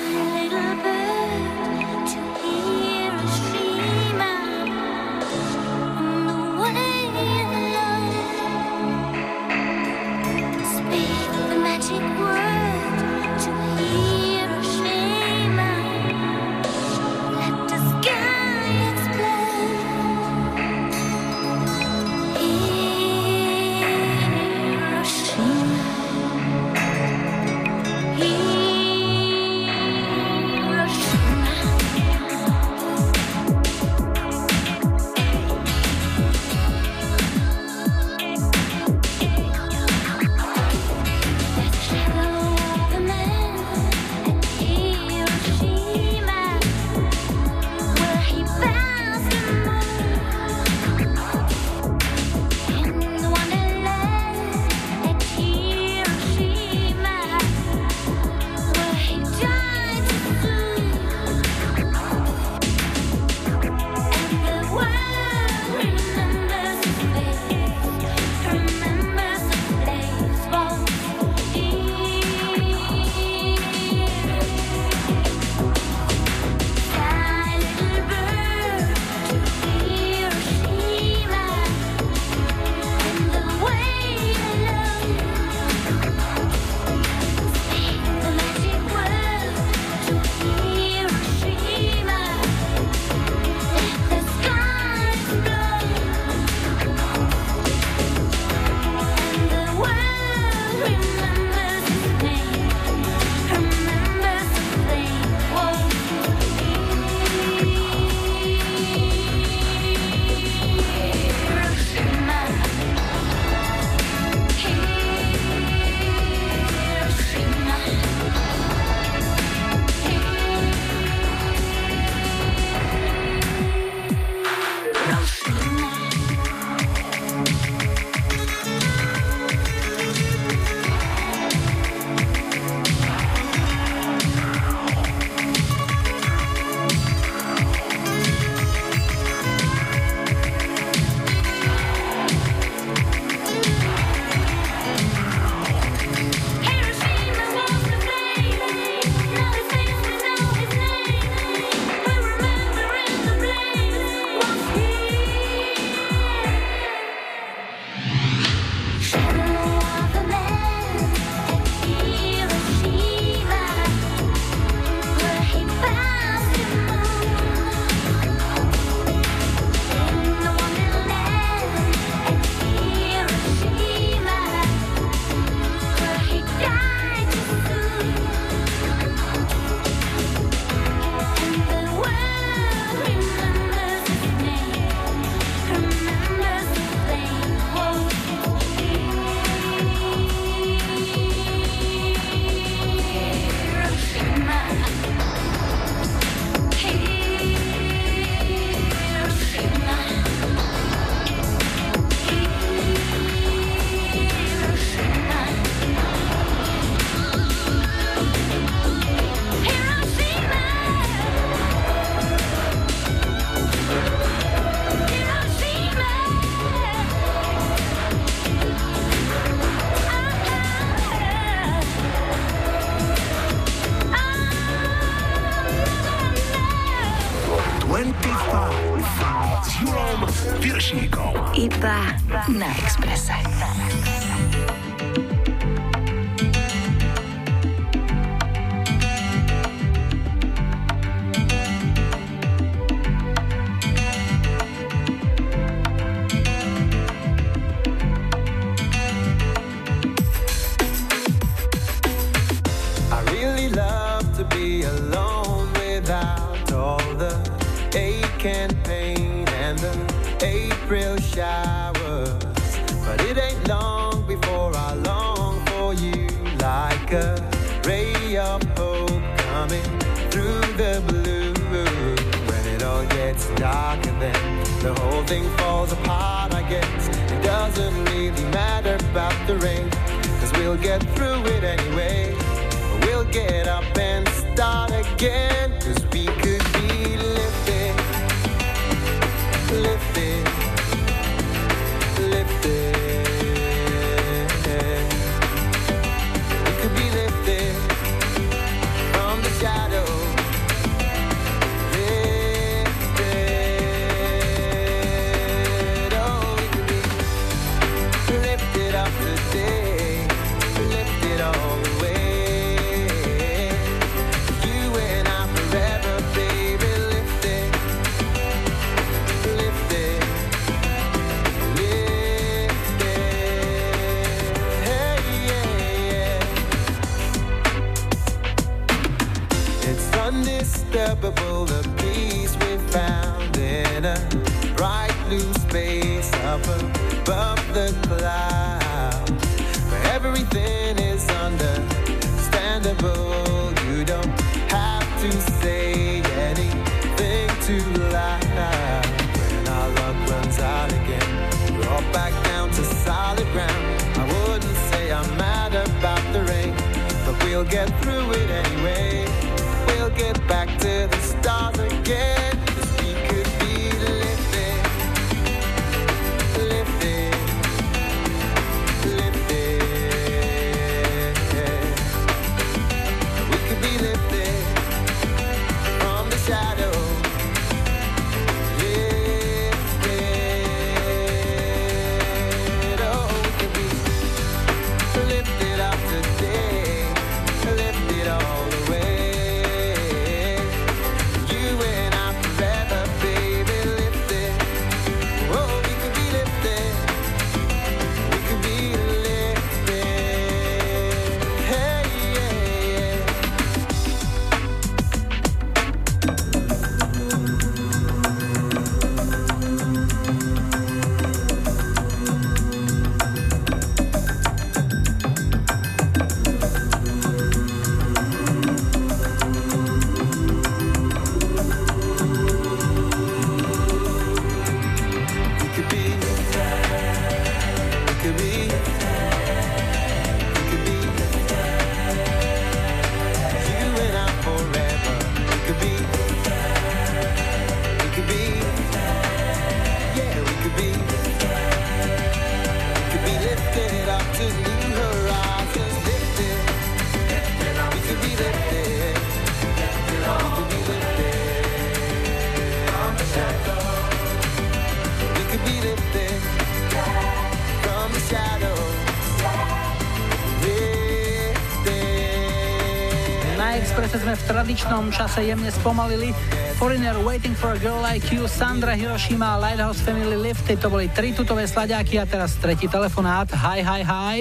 [464.91, 466.35] Tradičnom čase jemne spomalili.
[466.75, 470.83] Foreigner Waiting for a Girl Like You, Sandra Hiroshima Lighthouse Family Lifted.
[470.83, 473.47] To boli tri tutové sladiaky a teraz tretí telefonát.
[473.55, 474.37] Hi, hi, hi.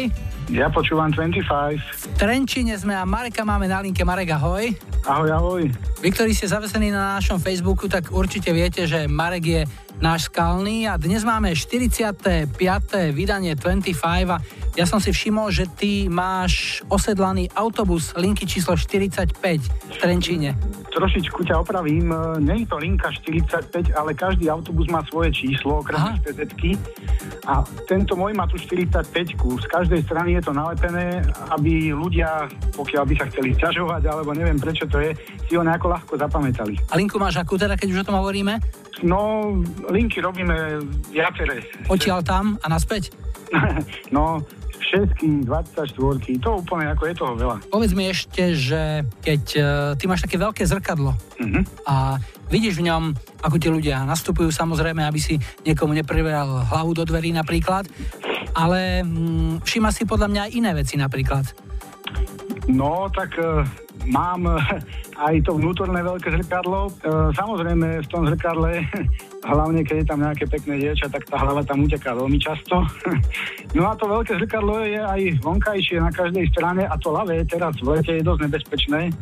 [0.50, 1.46] Ja počúvam 25.
[1.78, 4.02] V Trenčine sme a Mareka máme na linke.
[4.02, 4.74] Marek, ahoj.
[5.06, 5.64] Ahoj, ahoj.
[6.02, 9.62] Vy, ktorí ste zavesení na našom Facebooku, tak určite viete, že Marek je
[10.02, 12.58] náš skalný a dnes máme 45.
[13.14, 14.42] vydanie 25 a
[14.80, 20.56] ja som si všimol, že ty máš osedlaný autobus linky číslo 45 v Trenčíne.
[20.90, 22.10] Trošičku ťa opravím,
[22.40, 26.50] nie je to linka 45, ale každý autobus má svoje číslo, okrem pz
[27.46, 29.06] A tento môj má tu 45
[29.38, 31.22] Z každej strany je to nalepené,
[31.52, 35.14] aby ľudia, pokiaľ by sa chceli ťažovať, alebo neviem prečo to je,
[35.46, 36.74] si ho nejako ľahko zapamätali.
[36.90, 38.58] A linku máš akú teda, keď už o tom hovoríme?
[39.04, 39.52] No,
[39.92, 40.80] linky robíme
[41.12, 41.64] viaceré.
[41.88, 43.12] Odtiaľ tam a naspäť?
[44.10, 44.42] No,
[44.80, 45.94] všetky 24,
[46.40, 47.56] to úplne ako je toho veľa.
[47.68, 49.64] Povedz mi ešte, že keď uh,
[50.00, 51.62] ty máš také veľké zrkadlo Mhm.
[51.88, 52.20] a
[52.52, 53.04] vidíš v ňom,
[53.40, 57.88] ako ti ľudia nastupujú, samozrejme, aby si niekomu nepreveral hlavu do dverí napríklad,
[58.58, 61.46] ale mm, všíma si podľa mňa aj iné veci napríklad.
[62.70, 63.66] No, tak e,
[64.06, 64.54] mám e,
[65.18, 66.86] aj to vnútorné veľké zrkadlo.
[66.86, 66.92] E,
[67.34, 68.86] samozrejme, v tom zrkadle,
[69.50, 72.86] hlavne keď je tam nejaké pekné dievča, tak tá hlava tam uteká veľmi často.
[73.78, 77.78] No a to veľké zrkadlo je aj vonkajšie na každej strane a to ľavé teraz
[77.78, 79.14] v lete je dosť nebezpečné.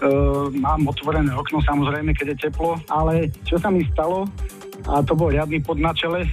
[0.00, 4.24] Uh, mám otvorené okno samozrejme, keď je teplo, ale čo sa mi stalo,
[4.86, 6.26] a to bol riadny pod na e,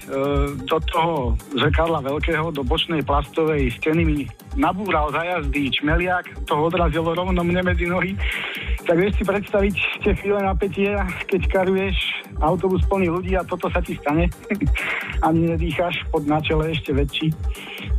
[0.69, 7.17] do toho zrkadla veľkého, do bočnej plastovej steny mi nabúral za jazdy čmeliak, to odrazilo
[7.17, 8.13] rovno mne medzi nohy.
[8.83, 10.91] Tak vieš si predstaviť tie chvíle napätie,
[11.31, 11.97] keď karuješ
[12.43, 14.27] autobus plný ľudí a toto sa ti stane.
[15.27, 17.31] Ani nedýcháš, pod na čele ešte väčší.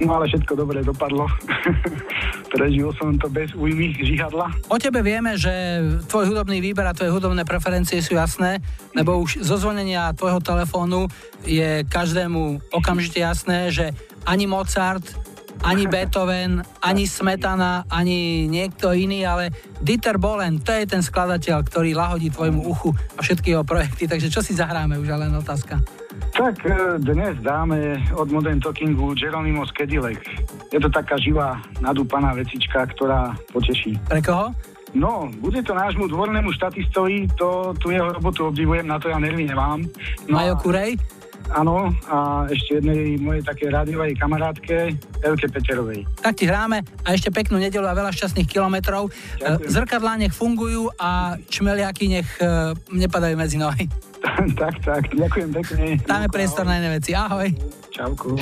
[0.04, 1.24] No ale všetko dobre dopadlo.
[2.52, 4.52] Prežil som to bez újmy žihadla.
[4.68, 5.50] O tebe vieme, že
[6.06, 8.60] tvoj hudobný výber a tvoje hudobné preferencie sú jasné,
[8.92, 11.08] lebo už zo zvonenia tvojho telefónu
[11.48, 13.96] je každému okamžite jasné, že
[14.28, 15.04] ani Mozart,
[15.64, 19.48] ani Beethoven, ani Smetana, ani niekto iný, ale
[19.80, 24.04] Dieter Bohlen, to je ten skladateľ, ktorý lahodí tvojmu uchu a všetky jeho projekty.
[24.04, 25.80] Takže čo si zahráme už, ale len otázka.
[26.34, 30.20] Tak e, dnes dáme od Modern Talkingu Geronimo Skedilek.
[30.68, 33.96] Je to taká živá, nadúpaná vecička, ktorá poteší.
[34.10, 34.50] Pre koho?
[34.94, 39.50] No, bude to nášmu dvornému štatistovi, to, tu jeho robotu obdivujem, na to ja nervy
[39.50, 39.82] nemám.
[40.30, 40.94] No, Majo Kurej?
[41.52, 46.08] Áno, a ešte jednej mojej také rádiovej kamarátke, Elke Peterovej.
[46.24, 49.12] Tak ti hráme a ešte peknú nedelu a veľa šťastných kilometrov.
[49.42, 49.68] Ďakujem.
[49.68, 53.84] Zrkadlá nech fungujú a čmeliaky nech e, nepadajú medzi nohy.
[54.60, 55.86] tak, tak, ďakujem pekne.
[56.08, 57.12] Dáme priestor na iné veci.
[57.12, 57.52] Ahoj.
[57.92, 58.40] Čauku.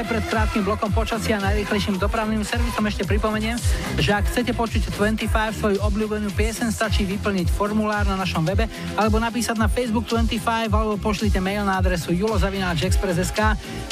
[0.00, 3.60] Pred krátkým blokom počasia a najrýchlejším dopravným servisom ešte pripomeniem,
[4.00, 5.28] že ak chcete počuť 25
[5.60, 8.64] svoju obľúbenú piesen, stačí vyplniť formulár na našom webe
[8.96, 13.40] alebo napísať na Facebook 25 alebo pošlite mail na adresu julozavináčexpress.sk.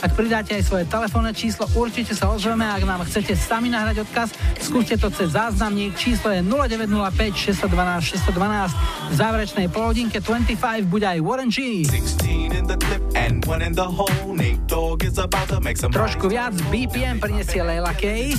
[0.01, 4.33] Ak pridáte aj svoje telefónne číslo, určite sa ozveme, ak nám chcete sami nahrať odkaz,
[4.71, 8.71] skúste to cez záznamník, číslo je 0905 612 612.
[9.11, 11.83] V záverečnej polhodinke 25 bude aj Warren G.
[11.83, 14.31] 16 in the clip and one in the hole.
[14.31, 18.31] Nate Dogg is about to make some Trošku viac BPM prinesie Leila K.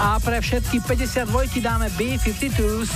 [0.00, 2.90] A pre všetky 52 dáme B-52s.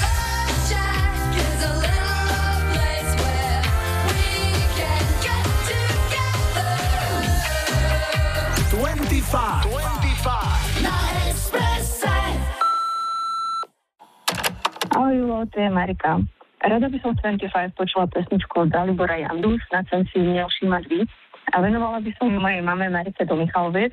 [14.97, 16.19] Ahoj Julo, to je Marika.
[16.65, 20.82] Rada by som v 25 počula pesničku od Dalibora Jandu, snad som si ju nevšímať
[20.89, 21.11] víc.
[21.53, 23.93] A venovala by som ju mojej mame Marike do Michaloviec,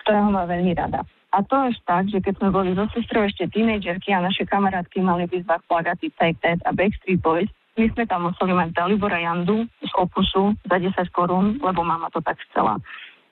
[0.00, 1.02] ktorá ho má veľmi rada.
[1.34, 5.02] A to až tak, že keď sme boli so sestrou ešte tínejdžerky a naše kamarátky
[5.02, 9.20] mali v izbách plagaty Take That a Backstreet Boys, my sme tam museli mať Dalibora
[9.20, 12.80] Jandu z Opusu za 10 korún, lebo mama to tak chcela.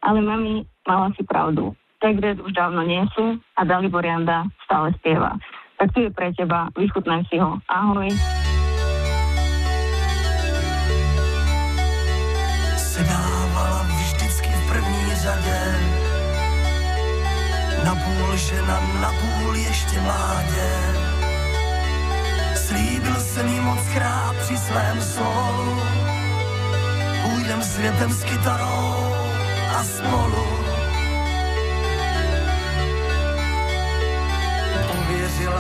[0.05, 1.73] Ale mami mala si pravdu.
[2.05, 5.41] That už dávno nie sú a Dalibor Janda stále spieva.
[5.81, 7.57] Tak tu je pre teba, vychutnaj si ho.
[7.65, 8.13] Ahoj.
[12.77, 15.59] Sedávala vždycky v první řadě.
[17.89, 20.69] Napůl žena, napůl ještě mládě.
[22.53, 25.81] Slíbil jsem jí moc krát při svém solu.
[27.25, 28.93] Půjdem světem s kytarou
[29.79, 30.64] a spolu.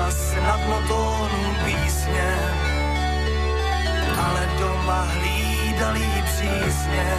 [0.04, 2.36] Uvěřila snadno tónům písně,
[4.18, 7.14] ale doma hlídali přísně.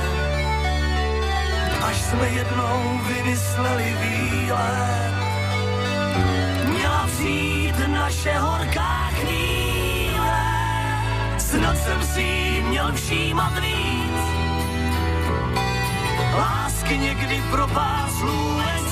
[1.82, 5.14] Až jsme jednou vymysleli výlet,
[6.66, 10.44] Měla přijít naše horká chvíle,
[11.38, 14.26] snad jsem si měl všímat víc.
[16.38, 18.86] Lásky někdy pro pár slůvek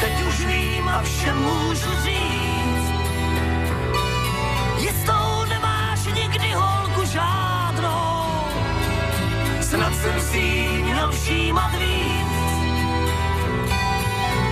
[0.00, 2.90] teď už vím a všem můžu říct.
[4.78, 8.26] Jistou nemáš nikdy holku žádnou,
[9.60, 12.34] snad jsem si měl všímat víc.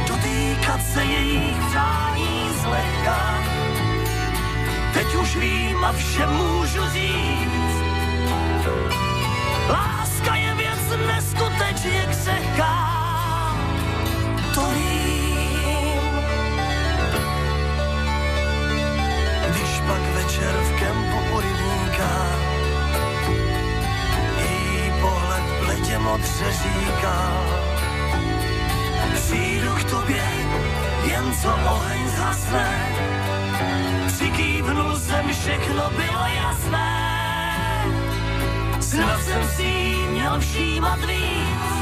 [0.09, 3.43] Dotýkat se jejich přání zlehka,
[4.95, 7.83] teď už vím a všem můžu říct.
[9.69, 12.99] Láska je věc neskutečně křehká,
[14.55, 15.02] to vím.
[22.03, 22.27] Rybníka
[24.39, 27.43] její pohled bledě modře říká
[29.15, 30.25] Přijdu k tobě,
[31.05, 32.89] jen co oheň zhasne.
[34.07, 37.13] Přikývnul jsem, všechno bylo jasné.
[38.81, 41.73] Snad jsem si jí měl všímat víc.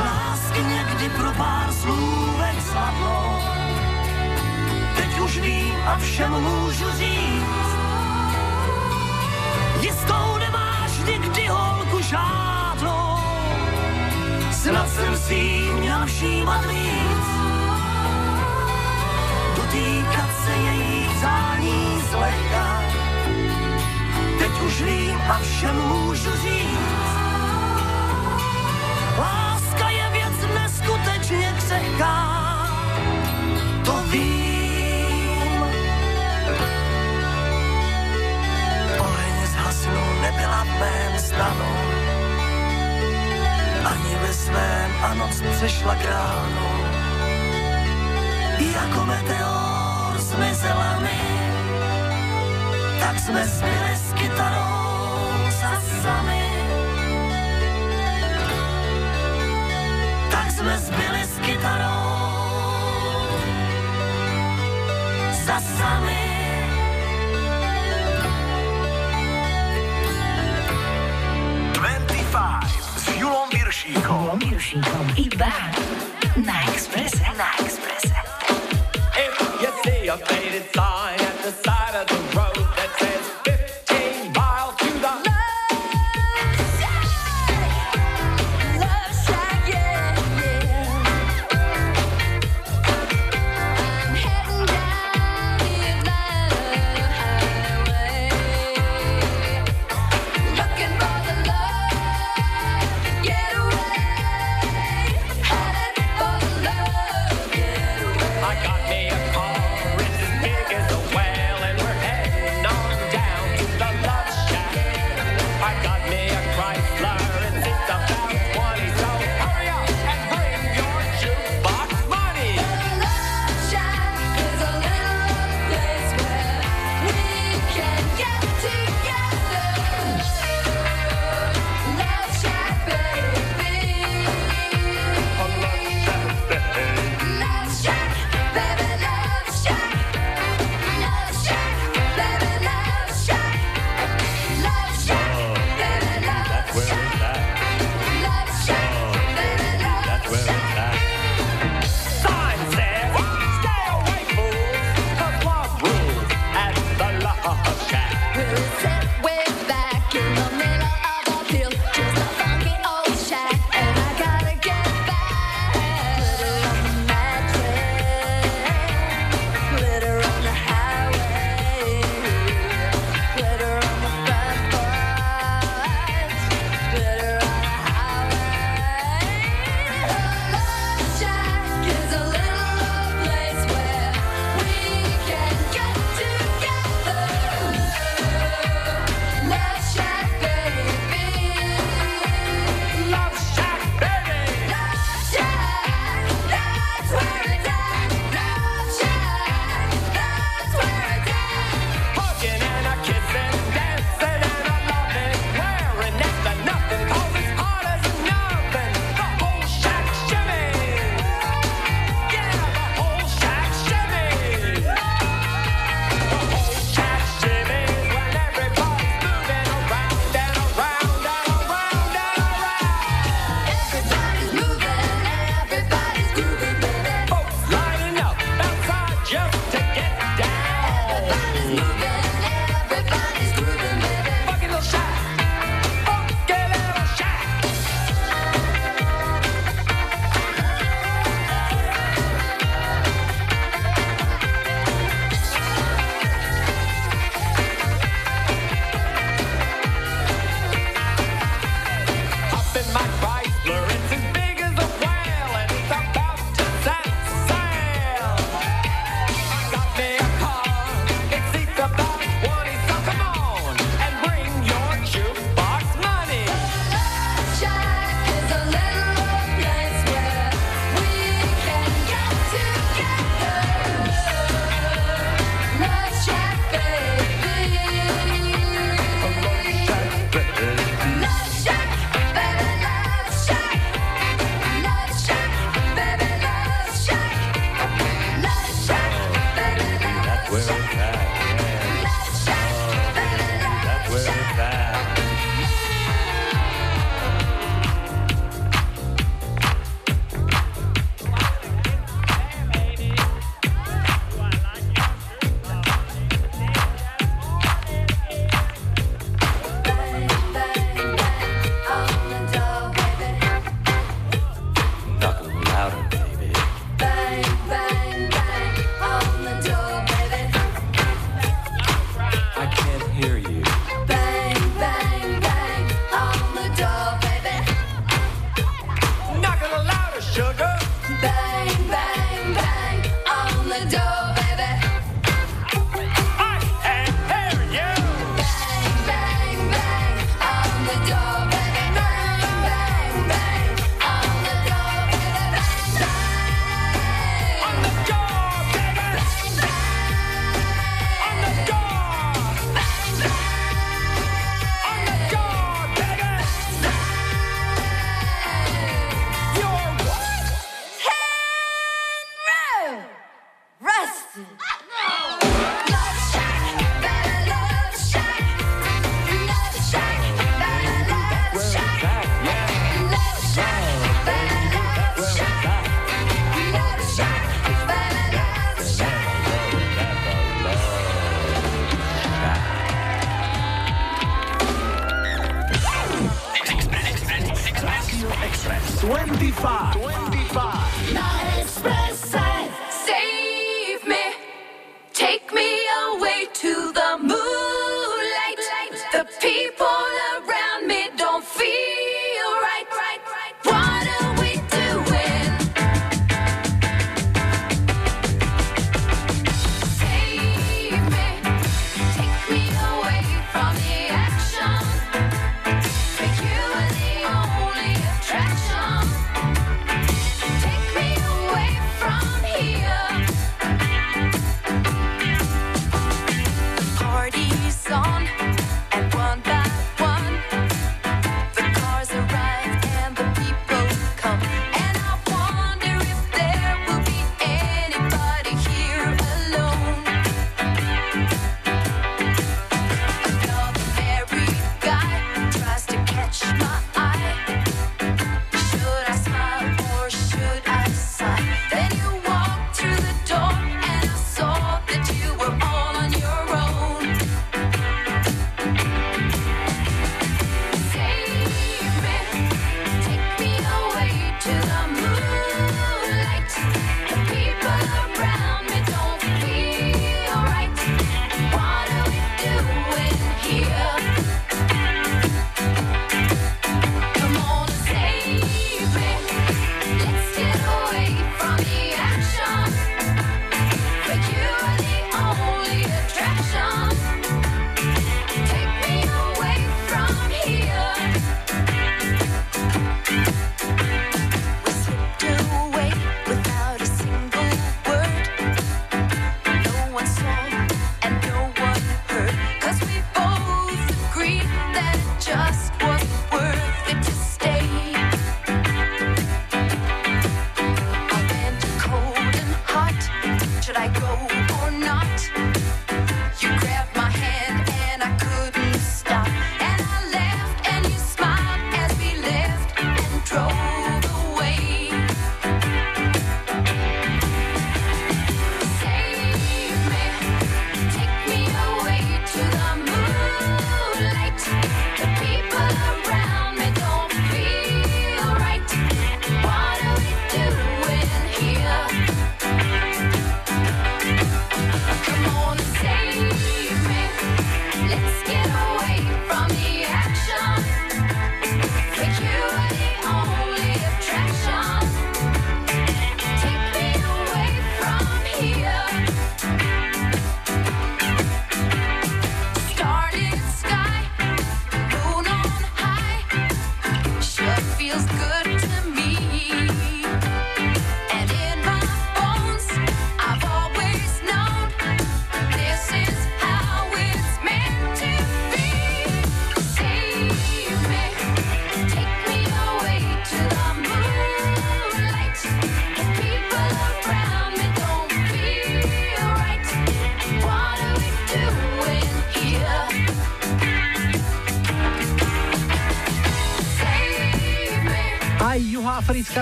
[0.00, 3.38] Lásky někdy pro pár slůvek sladlo.
[4.96, 7.81] Teď už vím a všem můžu říct
[9.82, 13.16] Jistou nemáš nikdy holku žádnou.
[14.52, 17.26] Snad jsem si jí měl všímat víc.
[19.56, 22.82] Dotýkat se jejich zání zlehka.
[24.38, 27.11] Teď už vím a všem můžu říct
[45.02, 46.82] a noc přešla k ránu.
[48.74, 51.20] Jako meteor zmizela mi
[53.00, 56.42] Tak jsme zbyli s kytarou za sami
[60.30, 61.11] Tak jsme zbyli
[73.82, 74.14] Julom Viršíkom.
[74.14, 75.04] Julom Viršíkom.
[75.18, 75.50] Iba
[76.46, 77.18] na Expresse.
[77.34, 78.14] Na Expresse.
[79.18, 82.41] If you see a faded sign at the side of the road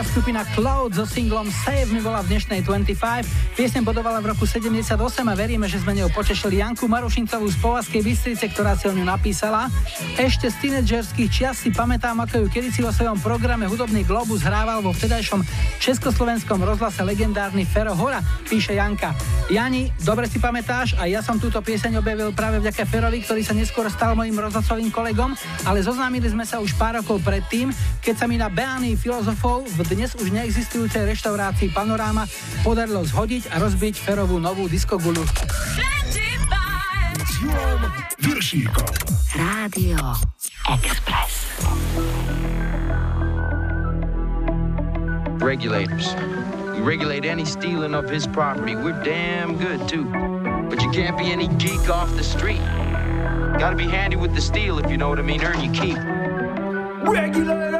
[0.01, 3.53] juhoafrická skupina Cloud so singlom Save mi bola v dnešnej 25.
[3.53, 4.97] Piesne bodovala v roku 78
[5.29, 9.05] a veríme, že sme ňou potešili Janku Marušincovú z Povazkej Bystrice, ktorá si o ňu
[9.05, 9.69] napísala.
[10.17, 14.81] Ešte z tínedžerských čias si pamätám, ako ju kedysi vo svojom programe Hudobný Globus hrával
[14.81, 15.45] vo vtedajšom
[15.85, 19.13] československom rozhlase legendárny Fero Hora, píše Janka.
[19.53, 23.53] Jani, dobre si pamätáš, a ja som túto pieseň objavil práve vďaka Ferovi, ktorý sa
[23.53, 25.37] neskôr stal mojim rozhlasovým kolegom,
[25.69, 27.69] ale zoznámili sme sa už pár rokov predtým,
[28.01, 32.25] keď sa mi na Beány filozofov v dnes už neexistujúcej reštaurácii Panoráma
[32.65, 35.21] podarilo zhodiť a rozbiť Ferovú novú diskogulu.
[38.21, 38.93] Viršíkom.
[39.37, 40.01] Rádio
[40.69, 41.33] Express.
[45.41, 46.13] Regulators.
[46.77, 48.77] We regulate any stealing of his property.
[48.77, 50.05] We're damn good, too.
[50.69, 52.61] But you can't be any geek off the street.
[53.57, 55.45] Gotta be handy with the steel, if you know what I mean.
[55.45, 55.97] Earn your keep.
[57.09, 57.80] Regulators!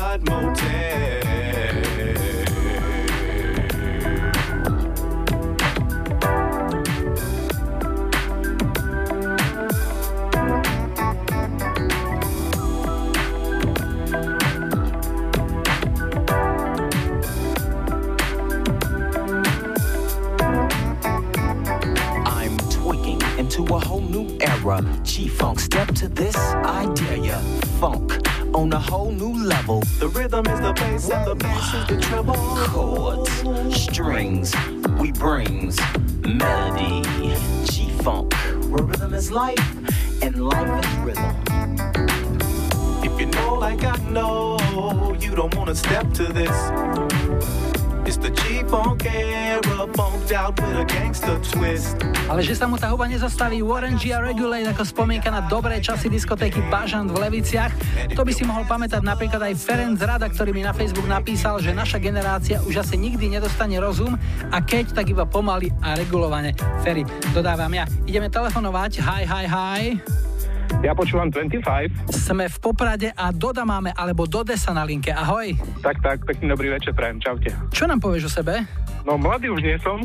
[0.23, 1.21] Motel.
[22.25, 24.83] I'm tweaking into a whole new era.
[25.03, 27.39] G Funk, step to this, I dare.
[27.79, 28.21] Funk
[28.53, 29.81] on a whole new level.
[29.99, 32.35] The rhythm is the bass and the bass is the treble.
[32.35, 34.53] Chords, strings,
[34.99, 35.79] we brings
[36.21, 37.03] melody.
[37.65, 38.33] G Funk,
[38.69, 39.57] where rhythm is life
[40.21, 41.35] and life is rhythm.
[43.03, 47.70] If you know like I know, you don't wanna step to this.
[48.01, 52.01] It's the G-Funk era, funked out with a gangster twist.
[52.25, 55.77] Ale že sa mu tá huba nezastaví Warren G a Regulate ako spomienka na dobré
[55.77, 57.69] časy diskotéky Bažant v Leviciach,
[58.17, 61.77] to by si mohol pamätať napríklad aj Ferenc Rada, ktorý mi na Facebook napísal, že
[61.77, 64.17] naša generácia už asi nikdy nedostane rozum
[64.49, 66.57] a keď, tak iba pomaly a regulovane.
[66.81, 67.05] Ferry,
[67.37, 67.85] dodávam ja.
[68.09, 68.97] Ideme telefonovať.
[69.05, 70.30] Hi, hi, hi.
[70.79, 71.59] Ja počúvam 25.
[72.07, 75.11] Sme v Poprade a Doda máme, alebo Dode sa na linke.
[75.11, 75.51] Ahoj.
[75.83, 77.51] Tak, tak, pekný dobrý večer, prajem, čaute.
[77.75, 78.63] Čo nám povieš o sebe?
[79.03, 79.99] No, mladý už nie som,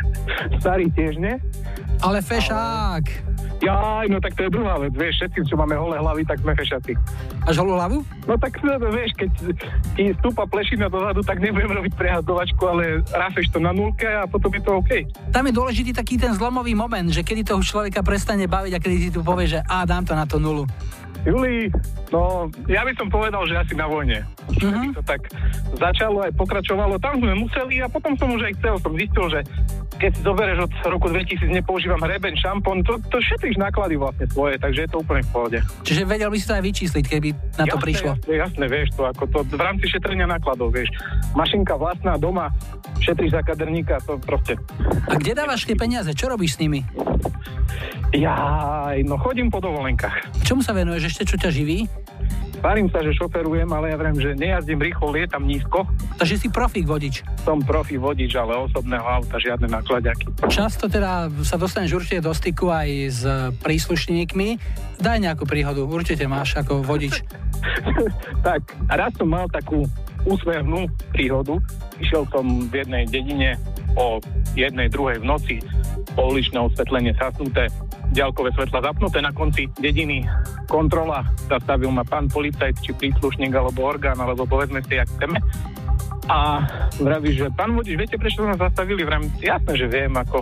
[0.62, 1.34] starý tiež nie.
[1.98, 3.33] Ale fešák.
[3.64, 6.52] Jaj, no tak to je druhá vec, vieš, všetci, čo máme holé hlavy, tak sme
[6.52, 6.92] fešaci.
[7.48, 8.04] Máš holú hlavu?
[8.28, 9.30] No tak no, no, vieš, keď
[9.96, 14.52] ti stúpa plešina dozadu, tak nebudem robiť prehazdovačku, ale ráfeš to na nulke a potom
[14.52, 14.92] je to OK.
[15.32, 18.96] Tam je dôležitý taký ten zlomový moment, že kedy toho človeka prestane baviť a kedy
[19.00, 20.68] si tu povie, že a dám to na to nulu.
[21.24, 21.72] Juli,
[22.12, 24.28] no ja by som povedal, že asi na vojne.
[24.60, 24.92] Uh-huh.
[24.92, 25.24] To tak
[25.80, 29.40] začalo aj pokračovalo, tam sme museli a potom som už aj chcel, som zistil, že
[29.96, 34.58] keď si zoberieš od roku 2000 nepoužívam hreben, šampón, to, to šetríš náklady vlastne svoje,
[34.58, 35.58] takže je to úplne v pohode.
[35.86, 38.10] Čiže vedel by si to aj vyčísliť, keby na to jasné, prišlo.
[38.18, 40.90] Jasné, jasné, vieš to, ako to v rámci šetrenia nákladov, vieš.
[41.38, 42.50] Mašinka vlastná doma,
[43.00, 44.58] šetríš za kaderníka, to proste.
[45.08, 46.10] A kde dávaš tie peniaze?
[46.12, 46.82] Čo robíš s nimi?
[48.14, 50.46] Jaj, no chodím po dovolenkách.
[50.46, 51.86] Čomu sa venuješ ešte, čo ťa živí?
[52.58, 55.86] Tvárim sa, že šoferujem, ale ja viem, že nejazdím rýchlo, lietam nízko.
[56.18, 57.22] Takže si profík vodič.
[57.46, 60.34] Som profi vodič, ale osobného auta, žiadne nákladiaky.
[60.50, 63.22] Často teda sa dostaneš určite do styku aj s
[63.62, 64.58] príslušníkmi.
[64.98, 67.22] Daj nejakú príhodu, určite máš ako vodič.
[68.48, 69.86] tak, raz som mal takú
[70.26, 71.60] úsmevnú príhodu.
[72.02, 73.60] Išiel som v jednej dedine
[73.94, 74.18] o
[74.58, 75.56] jednej, druhej v noci,
[76.18, 77.70] pouličné osvetlenie zasnuté,
[78.14, 80.22] ďalkové svetla zapnuté na konci dediny.
[80.70, 85.42] Kontrola, zastavil ma pán policajt, či príslušník, alebo orgán, alebo povedzme si, jak chceme.
[86.24, 86.64] A
[87.04, 89.04] vraví, že pán vodič, viete, prečo nás zastavili?
[89.04, 90.40] Vrám, jasné, že viem, ako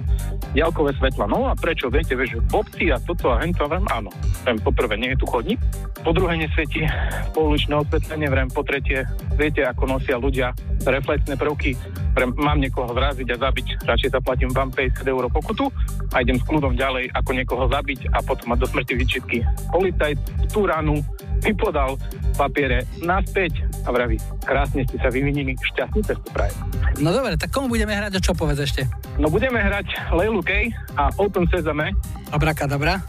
[0.55, 1.27] ďalkové svetla.
[1.27, 1.91] No a prečo?
[1.91, 4.15] Viete, vieš, v obci a toto a hento, vrám, áno.
[4.47, 5.59] Vrám, po nie je tu chodník.
[6.07, 6.87] Po druhé, nesvieti
[7.35, 8.31] pouličné osvetlenie.
[8.31, 9.03] Vrám, po tretie,
[9.35, 10.55] viete, ako nosia ľudia
[10.87, 11.75] reflexné prvky.
[12.15, 13.67] Vrám, mám niekoho zraziť a zabiť.
[13.83, 15.67] Radšej zaplatím vám 50 eur pokutu
[16.15, 19.39] a idem s kľudom ďalej, ako niekoho zabiť a potom mať do smrti výčitky.
[19.73, 20.19] Policajt
[20.53, 21.01] tú ránu
[21.43, 21.99] mi podal
[22.37, 26.57] papiere naspäť a vraví, krásne ste sa vyvinili, šťastný cestu prajem.
[27.01, 28.87] No dobre, tak komu budeme hrať a čo povedz ešte?
[29.17, 31.97] No budeme hrať Leilu Kay a Open Sezame.
[32.31, 33.01] Abrakadabra.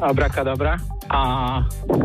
[0.00, 0.76] Abrakadabra.
[1.06, 1.20] A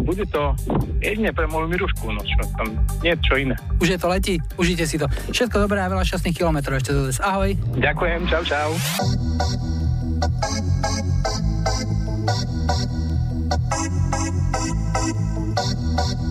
[0.06, 0.54] bude to
[1.02, 2.70] jedine pre moju Mirušku, no čo tam,
[3.02, 3.58] nie čo iné.
[3.82, 5.10] Už je to letí, užite si to.
[5.34, 7.58] Všetko dobré a veľa šťastných kilometrov ešte do Ahoj.
[7.82, 8.70] Ďakujem, čau, čau.
[15.92, 16.31] Don't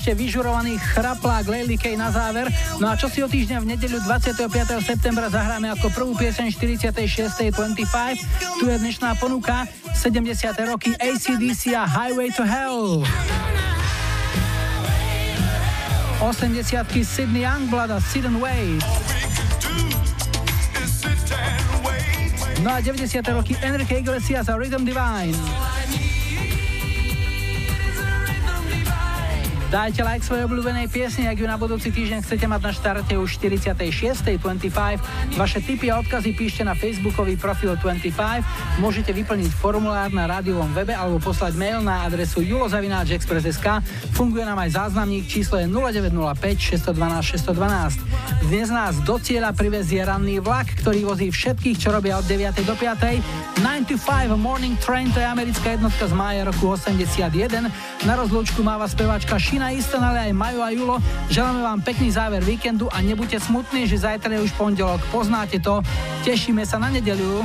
[0.00, 2.48] ešte vyžurovaný chraplák Lely Kay na záver.
[2.80, 4.48] No a čo si o týždňa v nedeľu 25.
[4.80, 7.52] septembra zahráme ako prvú pieseň 46.
[7.52, 7.84] 25.
[8.56, 10.56] Tu je dnešná ponuka 70.
[10.72, 13.04] roky ACDC a Highway to Hell.
[16.24, 16.64] 80
[17.04, 18.80] Sydney Youngblood a Sit and Wait.
[22.64, 23.04] No a 90.
[23.36, 25.36] roky Enrique Iglesias a Rhythm Divine.
[29.70, 33.38] Dajte like svojej obľúbenej piesni, ak ju na budúci týždeň chcete mať na štarte už
[33.38, 35.38] 46.25.
[35.38, 38.42] Vaše tipy a odkazy píšte na facebookový profil 25.
[38.78, 43.82] Môžete vyplniť formulár na rádiovom webe alebo poslať mail na adresu julozavináčexpress.sk.
[44.14, 48.46] Funguje nám aj záznamník, číslo je 0905 612 612.
[48.46, 52.62] Dnes nás do cieľa privezie ranný vlak, ktorý vozí všetkých, čo robia od 9.
[52.62, 53.60] do 5.
[53.60, 57.70] 9 to 5 Morning Train, to je americká jednotka z mája roku 81.
[58.06, 60.96] Na rozlúčku máva speváčka Šina Istan, ale aj Majo a Julo.
[61.28, 65.00] Želáme vám pekný záver víkendu a nebuďte smutní, že zajtra je už pondelok.
[65.12, 65.84] Poznáte to.
[66.24, 67.44] Tešíme sa na nedeliu.